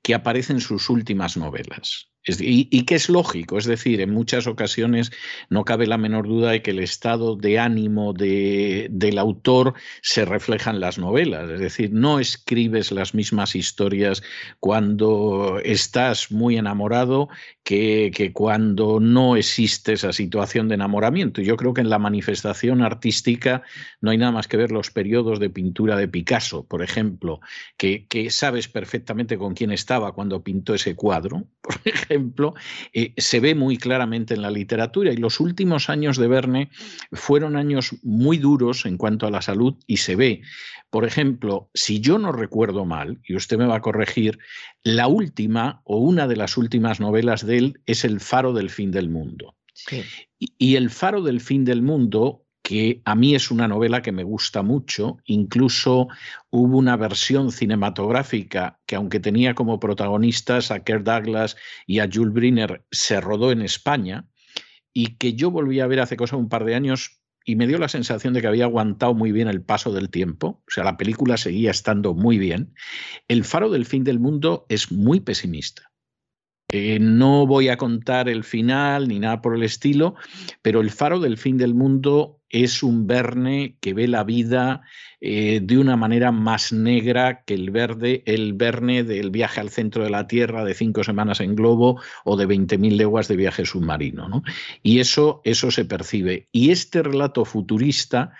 [0.00, 5.10] que aparece en sus últimas novelas y, que es lógico, es decir, en muchas ocasiones
[5.50, 10.24] no cabe la menor duda de que el estado de ánimo de, del autor se
[10.24, 14.22] refleja en las novelas, es decir, no escribes las mismas historias
[14.60, 17.28] cuando estás muy enamorado
[17.64, 21.42] que, cuando no existe esa situación de enamoramiento.
[21.42, 23.62] Yo creo que en la manifestación artística
[24.00, 27.40] no hay nada más que ver los periodos de pintura de Picasso, por ejemplo,
[27.76, 32.54] que, que sabes perfectamente con quién estaba cuando pintó ese cuadro, por ejemplo ejemplo,
[32.92, 36.70] eh, se ve muy claramente en la literatura y los últimos años de Verne
[37.12, 40.42] fueron años muy duros en cuanto a la salud y se ve.
[40.90, 44.38] Por ejemplo, si yo no recuerdo mal, y usted me va a corregir,
[44.84, 48.90] la última o una de las últimas novelas de él es El faro del fin
[48.90, 49.56] del mundo.
[50.38, 54.22] y El faro del fin del mundo que a mí es una novela que me
[54.22, 55.18] gusta mucho.
[55.24, 56.08] Incluso
[56.50, 62.32] hubo una versión cinematográfica que, aunque tenía como protagonistas a Kirk Douglas y a Jules
[62.32, 64.28] Briner, se rodó en España
[64.94, 67.78] y que yo volví a ver hace cosa un par de años y me dio
[67.78, 70.96] la sensación de que había aguantado muy bien el paso del tiempo, o sea, la
[70.96, 72.74] película seguía estando muy bien.
[73.26, 75.91] El faro del fin del mundo es muy pesimista.
[76.72, 80.14] Eh, no voy a contar el final ni nada por el estilo,
[80.62, 84.82] pero el faro del fin del mundo es un Verne que ve la vida
[85.20, 90.02] eh, de una manera más negra que el verde, el Verne del viaje al centro
[90.02, 94.28] de la Tierra de cinco semanas en globo o de 20.000 leguas de viaje submarino.
[94.28, 94.42] ¿no?
[94.82, 96.48] Y eso, eso se percibe.
[96.52, 98.32] Y este relato futurista,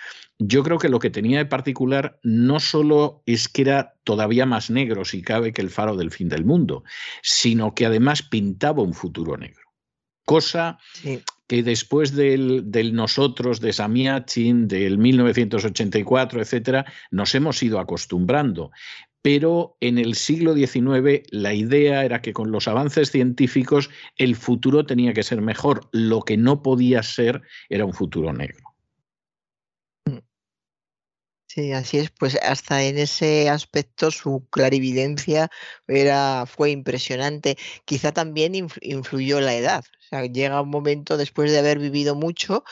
[0.46, 4.70] yo creo que lo que tenía de particular no solo es que era todavía más
[4.70, 6.84] negro, si cabe, que el faro del fin del mundo,
[7.22, 9.62] sino que además pintaba un futuro negro.
[10.24, 10.78] Cosa
[11.46, 18.70] que después del, nosotros, de Samiachin, del 1984, etcétera, nos hemos ido acostumbrando.
[19.20, 24.84] Pero en el siglo XIX la idea era que con los avances científicos el futuro
[24.84, 25.88] tenía que ser mejor.
[25.92, 28.61] Lo que no podía ser era un futuro negro.
[31.54, 35.50] Sí, así es, pues hasta en ese aspecto su clarividencia
[35.86, 37.58] era, fue impresionante.
[37.84, 39.84] Quizá también influyó la edad.
[40.00, 42.64] O sea, llega un momento después de haber vivido mucho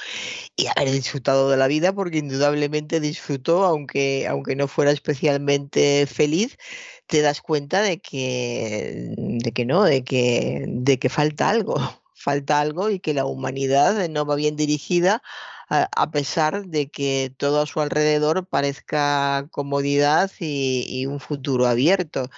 [0.56, 6.58] y haber disfrutado de la vida, porque indudablemente disfrutó, aunque, aunque no fuera especialmente feliz,
[7.06, 11.76] te das cuenta de que, de que no, de que, de que falta algo,
[12.14, 15.22] falta algo y que la humanidad no va bien dirigida
[15.70, 22.28] a, pesar de que todo a su alrededor parezca comodidad y, un futuro abierto.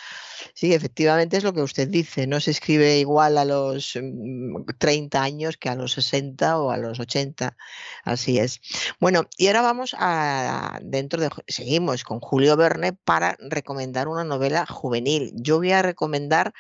[0.55, 3.99] Sí, efectivamente es lo que usted dice, no se escribe igual a los
[4.79, 7.57] 30 mm, años que a los 60 o a los 80,
[8.05, 8.61] así es.
[9.01, 14.67] Bueno, y ahora vamos a, dentro de, seguimos con Julio Verne para recomendar una novela
[14.67, 15.33] juvenil.
[15.35, 16.53] Yo voy a recomendar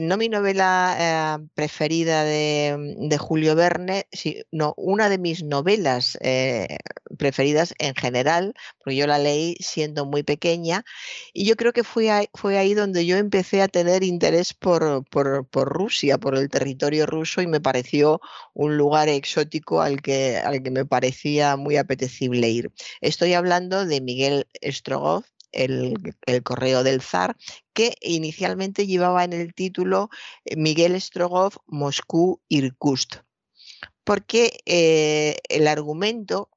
[0.00, 0.96] no mi novela
[1.40, 6.78] eh, preferida de, Julio Verne, sino una de mis novelas eh,
[7.18, 10.84] preferidas en general, porque yo la leí siendo muy pequeña,
[11.32, 15.04] y yo creo que fue ahí, fue ahí donde yo empecé a tener interés por,
[15.08, 18.20] por, por, Rusia, por el territorio ruso, y me pareció
[18.54, 22.72] un lugar exótico al que, al que me parecía muy apetecible ir.
[23.00, 25.94] Estoy hablando de Miguel Strogoff, el,
[26.42, 27.36] correo del zar,
[27.72, 30.10] que inicialmente llevaba en el título
[30.44, 33.22] eh, Miguel Strogoff, Moscú, Irkutsk,
[34.04, 36.50] porque eh, el argumento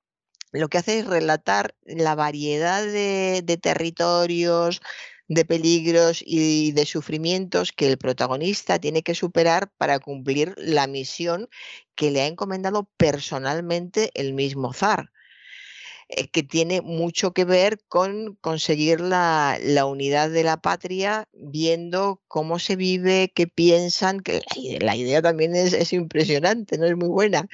[0.54, 4.82] lo que hace es relatar la variedad de, de territorios,
[5.30, 11.48] de peligros y de sufrimientos que el protagonista tiene que superar para cumplir la misión
[11.96, 15.10] que le ha encomendado personalmente el mismo zar.
[16.14, 22.60] Eh, que tiene mucho que ver con conseguir la, unidad de la patria, viendo cómo
[22.60, 24.42] se vive, qué piensan, que
[24.82, 27.48] la, idea también es, impresionante, no es muy buena.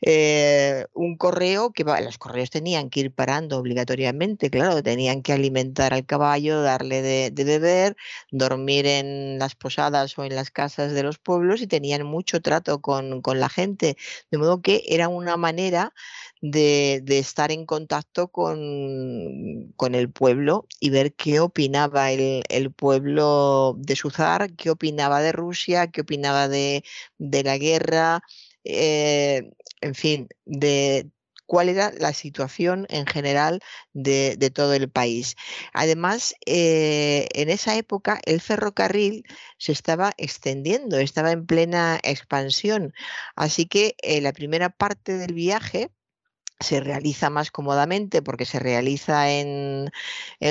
[0.00, 5.92] Eh, un correo que los correos tenían que ir parando obligatoriamente, claro, tenían que alimentar
[5.92, 7.96] al caballo, darle de, beber,
[8.30, 12.80] dormir en las posadas o en las casas de los pueblos y tenían mucho trato
[12.80, 13.96] con, con la gente,
[14.30, 15.92] de modo que era una manera
[16.40, 18.58] de, estar en contacto con,
[19.94, 25.88] el pueblo y ver qué opinaba el, pueblo de su zar, qué opinaba de Rusia,
[25.88, 26.84] qué opinaba de,
[27.18, 28.22] la guerra,
[28.68, 29.50] eh,
[29.80, 31.10] en fin, de
[31.48, 33.60] cuál era la situación en general
[33.94, 35.34] de, todo el país.
[35.72, 39.24] Además, eh, en esa época el ferrocarril
[39.58, 42.92] se estaba extendiendo, estaba en plena expansión.
[43.34, 45.90] Así que eh, la primera parte del viaje
[46.60, 49.90] se realiza más cómodamente porque se realiza en,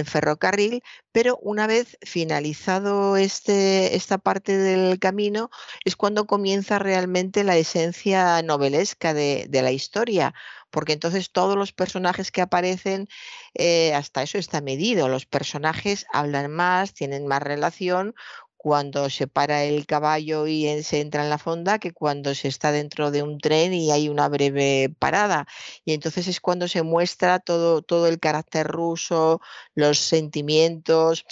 [0.06, 0.82] ferrocarril,
[1.12, 5.50] pero una vez finalizado este, esta parte del camino
[5.84, 10.34] es cuando comienza realmente la esencia novelesca de, la historia,
[10.70, 13.08] porque entonces todos los personajes que aparecen,
[13.54, 18.16] eh, hasta eso está medido, los personajes hablan más, tienen más relación,
[18.58, 22.72] cuando se para el caballo y se entra en la fonda que cuando se está
[22.72, 25.48] dentro de un tren y hay una breve parada.
[25.86, 29.42] Y entonces es cuando se muestra todo, todo el carácter ruso,
[29.76, 31.26] los sentimientos.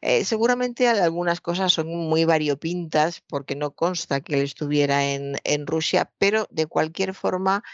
[0.00, 6.10] Eh, seguramente algunas cosas son muy variopintas porque no consta que él estuviera en, Rusia,
[6.18, 7.64] pero de cualquier forma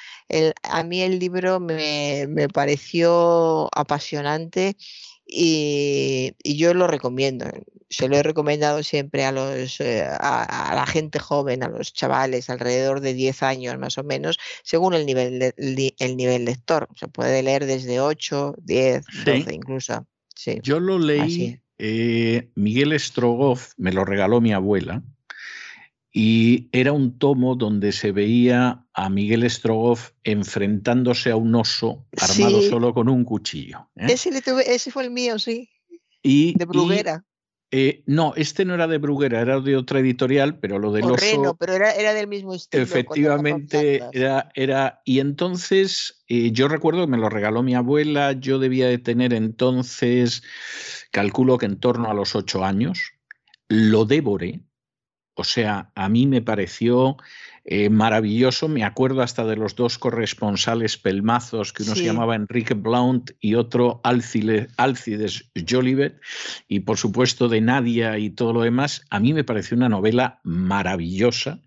[0.63, 4.77] a mí el libro me, me pareció apasionante
[5.27, 7.47] y, yo lo recomiendo.
[7.91, 12.51] Se lo he recomendado siempre a, los, eh, a, la gente joven, a los chavales,
[12.51, 16.89] alrededor de 10 años más o menos, según el nivel, el nivel lector.
[16.97, 20.07] Se puede leer desde 8, 10, 12 incluso.
[20.35, 20.59] Sí.
[20.63, 25.03] Yo lo leí, eh, Miguel Strogoff me lo regaló mi abuela
[26.17, 32.63] y era un tomo donde se veía a Miguel Strogoff enfrentándose a un oso armado
[32.63, 33.91] solo con un cuchillo.
[33.97, 34.07] ¿eh?
[34.13, 35.69] Ese, fue el mío, sí.
[36.23, 37.25] Y, de Bruguera.
[37.73, 41.57] Eh, no, este no era de Bruguera, era de otra editorial, pero lo del oso.
[41.59, 42.85] pero era, del mismo estilo.
[42.85, 45.03] Efectivamente, era, era.
[45.05, 49.35] Y entonces, eh, yo recuerdo que me lo regaló mi abuela, yo debía de tener
[49.35, 50.45] entonces,
[51.11, 53.15] calculo que en torno a los ocho años,
[53.67, 54.61] lo devoré
[55.35, 57.17] o sea, a mí me pareció
[57.65, 58.69] eh, maravilloso.
[58.69, 63.55] Me acuerdo hasta de los dos corresponsales pelmazos, que uno se llamaba Enrique Blount y
[63.55, 66.21] otro Alcides Jolivet,
[66.69, 69.05] y por supuesto de Nadia y todo lo demás.
[69.11, 71.61] A mí me pareció una novela maravillosa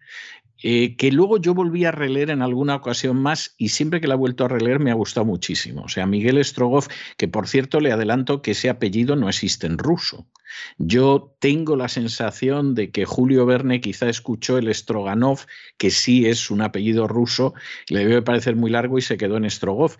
[0.63, 4.15] eh, que luego yo volví a releer en alguna ocasión más y siempre que la
[4.15, 5.83] he vuelto a releer me ha gustado muchísimo.
[5.83, 6.87] O sea, Miguel Strogoff,
[7.17, 10.27] que por cierto le adelanto que ese apellido no existe en ruso.
[10.77, 15.45] Yo tengo la sensación de que Julio Verne quizá escuchó el Stroganov,
[15.77, 17.53] que sí es un apellido ruso,
[17.89, 19.97] le debe parecer muy largo y se quedó en Strogoff.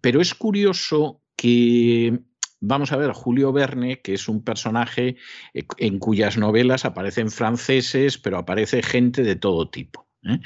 [0.00, 2.20] Pero es curioso que
[2.68, 5.16] Vamos a ver, Julio Verne, que es un personaje
[5.54, 10.08] eh, en cuyas novelas aparecen franceses, pero aparece gente de todo tipo.
[10.24, 10.40] ¿eh?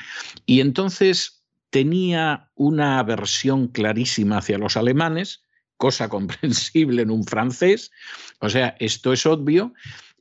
[0.45, 5.45] Y entonces tenía una aversión clarísima hacia los alemanes,
[5.79, 7.91] cosa comprensible en un francés,
[8.41, 9.73] o sea, esto es obvio,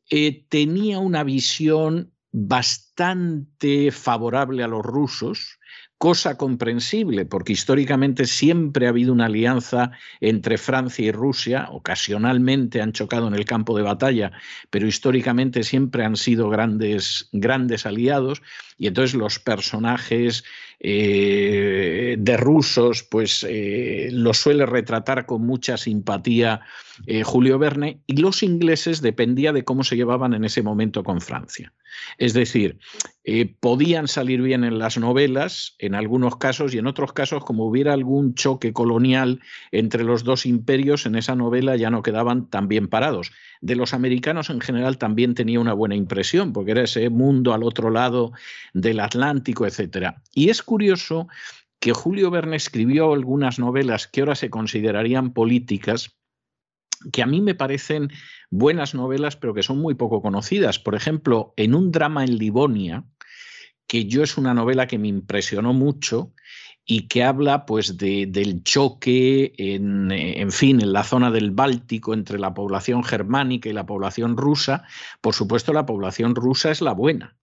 [0.10, 5.59] eh, tenía una visión bastante favorable a los rusos,
[6.00, 9.92] cosa comprensible, porque históricamente siempre ha habido una alianza
[10.22, 14.32] entre Francia y Rusia, ocasionalmente han chocado en el campo de batalla,
[14.70, 18.42] pero históricamente siempre han sido grandes, grandes aliados,
[18.78, 20.46] y entonces los personajes
[20.80, 26.62] eh, de rusos, pues eh, los suele retratar con mucha simpatía
[27.08, 31.20] eh, Julio Verne, y los ingleses dependía de cómo se llevaban en ese momento con
[31.20, 31.74] Francia.
[32.18, 32.80] Es decir,
[33.32, 37.68] eh, podían salir bien en las novelas, en algunos casos, y en otros casos, como
[37.68, 39.40] hubiera algún choque colonial
[39.72, 43.32] entre los dos imperios, en esa novela ya no quedaban tan bien parados.
[43.62, 47.62] De los americanos en general también tenía una buena impresión, porque era ese mundo al
[47.62, 48.32] otro lado
[48.74, 50.16] del Atlántico, etc.
[50.34, 51.28] Y es curioso
[51.80, 56.18] que Julio Verne escribió algunas novelas que ahora se considerarían políticas,
[57.12, 58.10] que a mí me parecen
[58.50, 60.80] buenas novelas, pero que son muy poco conocidas.
[60.80, 63.06] Por ejemplo, en un drama en Livonia,
[63.90, 66.32] que yo es una novela que me impresionó mucho
[66.86, 72.14] y que habla pues de, del choque en, en, fin en la zona del Báltico
[72.14, 74.84] entre la población germánica y la población rusa
[75.22, 77.36] por supuesto la población rusa es la buena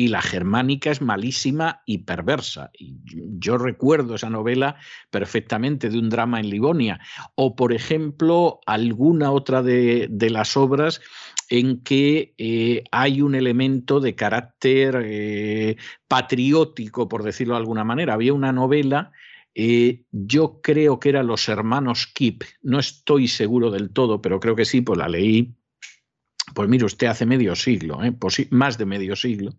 [0.00, 2.70] y la germánica es malísima y perversa.
[2.72, 2.96] Y
[3.38, 4.76] yo recuerdo esa novela
[5.10, 7.00] perfectamente de un drama en Livonia.
[7.34, 11.02] O, por ejemplo, alguna otra de, de las obras
[11.50, 15.76] en que eh, hay un elemento de carácter eh,
[16.08, 18.14] patriótico, por decirlo de alguna manera.
[18.14, 19.12] Había una novela
[19.54, 24.54] eh, yo creo que era Los Hermanos Kip, no estoy seguro del todo, pero creo
[24.54, 25.56] que sí, pues la leí
[26.54, 29.52] pues mire usted, hace medio siglo, pues más de medio siglo,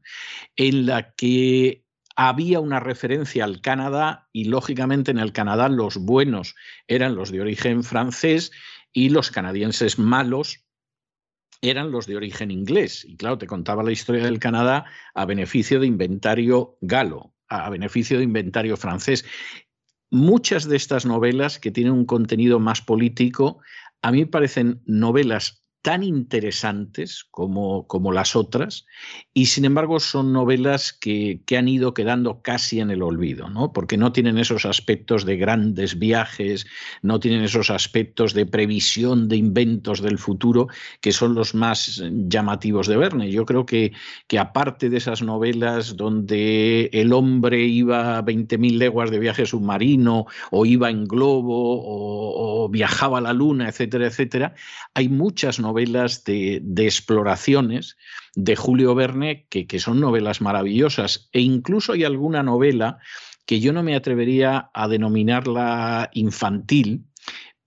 [0.56, 1.86] en la que
[2.16, 6.56] había una referencia al Canadá y lógicamente en el Canadá los buenos
[6.88, 8.52] eran los de origen francés
[8.92, 10.66] y los canadienses malos
[11.62, 13.06] eran los de origen inglés.
[13.06, 18.18] Y claro, te contaba la historia del Canadá a beneficio de inventario galo, a beneficio
[18.18, 19.26] de inventario francés.
[20.10, 23.62] Muchas de estas novelas que tienen un contenido más político,
[24.02, 28.86] a mí me parecen novelas tan interesantes como, como, las otras,
[29.34, 33.74] y sin embargo son novelas que, que, han ido quedando casi en el olvido, ¿no?
[33.74, 36.68] porque no tienen esos aspectos de grandes viajes,
[37.02, 40.68] no tienen esos aspectos de previsión de inventos del futuro
[41.02, 43.32] que son los más llamativos de Verne.
[43.32, 43.92] Yo creo que,
[44.28, 50.28] que aparte de esas novelas donde el hombre iba a 20.000 leguas de viaje submarino,
[50.52, 54.54] o iba en globo, o, o viajaba a la luna, etcétera, etcétera,
[54.94, 57.96] hay muchas novelas novelas de, exploraciones
[58.36, 63.00] de Julio Verne, que, que son novelas maravillosas, e incluso hay alguna novela
[63.46, 67.06] que yo no me atrevería a denominarla infantil,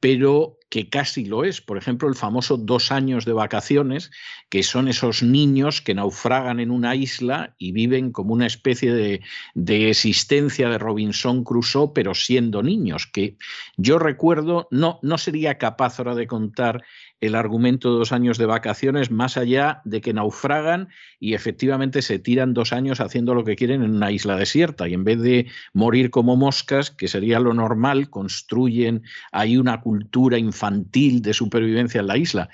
[0.01, 1.61] pero que casi lo es.
[1.61, 4.11] Por ejemplo, el famoso dos años de vacaciones,
[4.49, 9.21] que son esos niños que naufragan en una isla y viven como una especie de,
[9.55, 13.37] de existencia de Robinson Crusoe, pero siendo niños, que
[13.77, 16.83] yo recuerdo, no, no sería capaz ahora de contar
[17.21, 20.89] el argumento de dos años de vacaciones, más allá de que naufragan
[21.21, 24.95] y efectivamente se tiran dos años haciendo lo que quieren en una isla desierta y
[24.95, 30.64] en vez de morir como moscas, que sería lo normal, construyen ahí una cultura infantil
[30.71, 32.49] de supervivencia en la isla.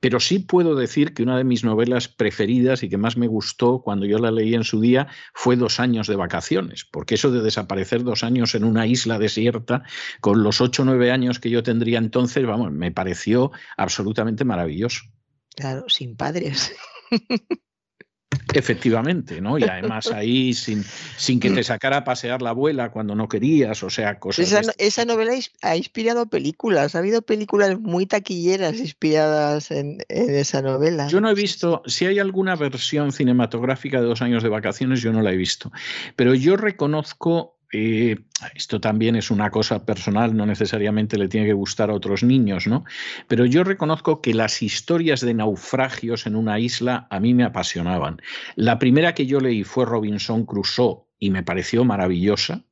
[0.00, 3.82] Pero sí puedo decir que una de mis novelas preferidas y que más me gustó
[3.82, 7.40] cuando yo la leí en su día fue Dos años de vacaciones, porque eso de
[7.40, 9.82] desaparecer dos años en una isla desierta,
[10.20, 15.02] con los ocho o nueve años que yo tendría entonces, vamos, me pareció absolutamente maravilloso.
[15.54, 16.74] Claro, sin padres.
[18.58, 19.58] Efectivamente, ¿no?
[19.58, 20.84] Y además ahí sin,
[21.16, 24.52] sin que te sacara a pasear la abuela cuando no querías, o sea, cosas.
[24.52, 25.32] Esa, esa novela
[25.62, 31.08] ha inspirado películas, ha habido películas muy taquilleras inspiradas en, en, esa novela.
[31.08, 35.12] Yo no he visto, si hay alguna versión cinematográfica de dos años de vacaciones, yo
[35.12, 35.72] no la he visto,
[36.16, 38.16] pero yo reconozco eh,
[38.54, 42.66] esto también es una cosa personal, no necesariamente le tiene que gustar a otros niños,
[42.66, 42.84] ¿no?
[43.28, 48.22] Pero yo reconozco que las historias de naufragios en una isla a mí me apasionaban.
[48.54, 52.64] La primera que yo leí fue Robinson Crusoe y me pareció maravillosa.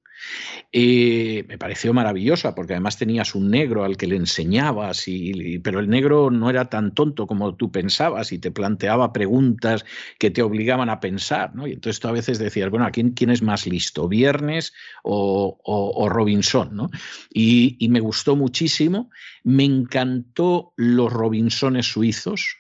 [0.73, 5.79] Eh, me pareció maravillosa porque además tenías un negro al que le enseñabas, y, pero
[5.79, 9.85] el negro no era tan tonto como tú pensabas y te planteaba preguntas
[10.19, 11.55] que te obligaban a pensar.
[11.55, 11.67] ¿no?
[11.67, 14.73] Y entonces tú a veces decías, bueno, ¿quién, quién es más listo, Viernes
[15.05, 16.75] o, o, o Robinson?
[16.75, 16.91] ¿no?
[17.33, 19.11] Y, y me gustó muchísimo.
[19.45, 22.57] Me encantó los Robinsones suizos,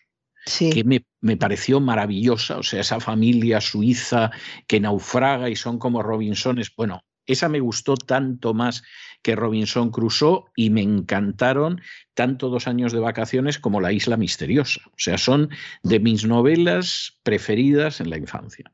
[0.46, 0.68] Sí.
[0.70, 4.30] que me, me, pareció maravillosa, o sea, esa familia suiza
[4.66, 8.82] que naufraga y son como Robinsones, bueno, esa me gustó tanto más
[9.22, 11.80] que Robinson Crusoe y me encantaron
[12.12, 14.80] tanto Dos años de vacaciones como La isla misteriosa.
[14.86, 15.48] O sea, son
[15.82, 18.70] de mis novelas preferidas en la infancia.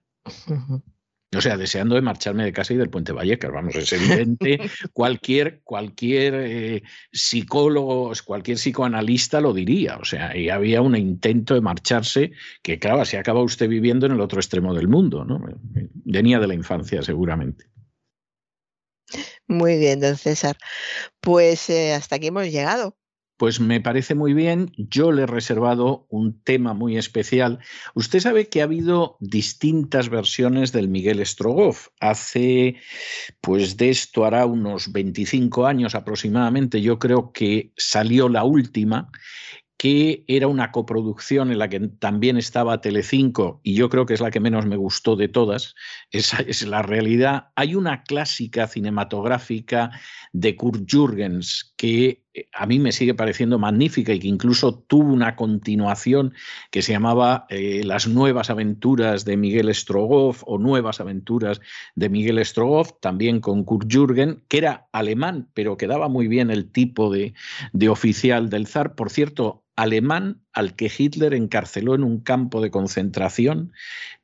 [1.37, 3.53] O sea, deseando de marcharme de casa y del Puente Vallecas.
[3.53, 4.59] Vamos, es evidente.
[4.93, 6.83] cualquier cualquier eh,
[7.13, 9.97] psicólogo, cualquier psicoanalista lo diría.
[9.99, 12.33] O sea, y había un intento de marcharse
[12.63, 15.25] que, claro, se acaba usted viviendo en el otro extremo del mundo.
[15.25, 15.41] ¿no?
[16.05, 17.67] Venía de la infancia, seguramente.
[19.51, 20.57] Muy bien, don César.
[21.21, 22.97] Pues eh, hasta aquí hemos llegado.
[23.37, 24.71] Pues me parece muy bien.
[24.77, 27.59] Yo le he reservado un tema muy especial.
[27.97, 31.89] Usted sabe que ha habido distintas versiones del Miguel Strogoff.
[31.99, 32.77] Hace,
[33.41, 39.11] pues de esto hará unos 25 años aproximadamente, yo creo que salió la última
[39.81, 44.21] que era una coproducción en la que también estaba Telecinco y yo creo que es
[44.21, 45.75] la que menos me gustó de todas,
[46.11, 47.49] esa es la realidad.
[47.57, 49.91] Hay una clásica cinematográfica
[50.35, 55.37] de Kurt Jürgens que a mí me sigue pareciendo magnífica y que incluso tuvo una
[55.37, 56.35] continuación
[56.71, 61.61] que se llamaba eh, Las nuevas aventuras de Miguel Strogoff o Nuevas aventuras
[61.95, 66.51] de Miguel Strogoff, también con Kurt Jürgen, que era alemán, pero que daba muy bien
[66.51, 67.35] el tipo de
[67.89, 68.95] oficial del zar.
[68.95, 73.73] Por cierto, alemán al que Hitler encarceló en un campo de concentración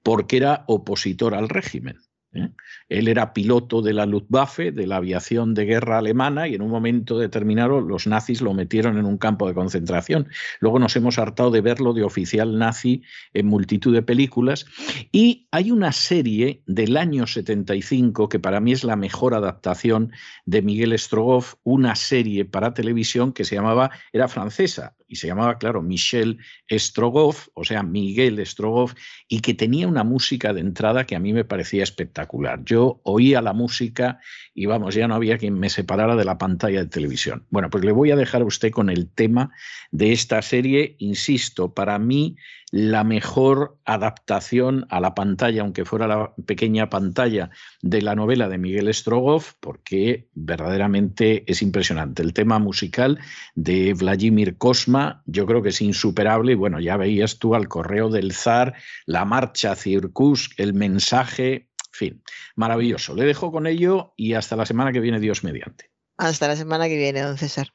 [0.03, 1.97] porque era opositor al régimen.
[2.37, 2.51] ¿Eh?
[2.89, 6.71] Él era piloto de la Luftwaffe, de la aviación de guerra alemana, y en un
[6.71, 10.29] momento determinado los nazis lo metieron en un campo de concentración.
[10.61, 13.03] Luego nos hemos hartado de verlo de oficial nazi
[13.35, 14.67] en multitud de películas.
[15.13, 20.13] Y hay una serie del año 75 que para mí es la mejor adaptación
[20.45, 25.59] de Miguel Strogoff, una serie para televisión que se llamaba, era francesa, y se llamaba,
[25.59, 26.39] claro, Michel
[26.71, 28.95] Strogoff, o sea, Miguel Strogoff,
[29.29, 32.65] y que tenía una música de entrada que a mí me parecía espectacular.
[32.65, 34.21] Yo oía la música
[34.55, 37.47] y vamos, ya no había quien me separara de la pantalla de televisión.
[37.51, 39.53] Bueno, pues le voy a dejar a usted con el tema
[39.91, 42.37] de esta serie, insisto, para mí
[42.73, 47.51] la mejor adaptación a la pantalla, aunque fuera la pequeña pantalla
[47.81, 52.23] de la novela de Miguel Strogoff, porque verdaderamente es impresionante.
[52.23, 53.19] El tema musical
[53.55, 56.53] de Vladimir Kosma, yo creo que es insuperable.
[56.53, 58.75] Y bueno, ya veías tú al correo del zar,
[59.07, 62.23] la marcha Circus, el mensaje, en fin,
[62.57, 63.15] maravilloso.
[63.15, 65.91] Le dejo con ello y hasta la semana que viene, Dios mediante.
[66.19, 67.69] Hasta la semana que viene, don César.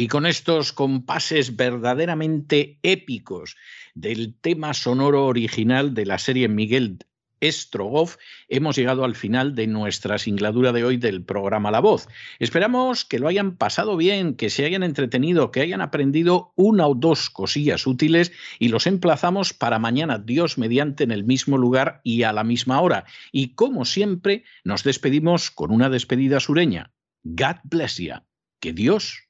[0.00, 3.58] Y con estos compases verdaderamente épicos
[3.94, 7.00] del tema sonoro original de la serie Miguel
[7.44, 8.16] Strogoff,
[8.48, 12.08] hemos llegado al final de nuestra singladura de hoy del programa La Voz.
[12.38, 16.94] Esperamos que lo hayan pasado bien, que se hayan entretenido, que hayan aprendido una o
[16.94, 22.22] dos cosillas útiles y los emplazamos para mañana, Dios mediante, en el mismo lugar y
[22.22, 23.04] a la misma hora.
[23.32, 26.90] Y como siempre, nos despedimos con una despedida sureña.
[27.22, 28.14] God bless you.
[28.60, 29.29] Que Dios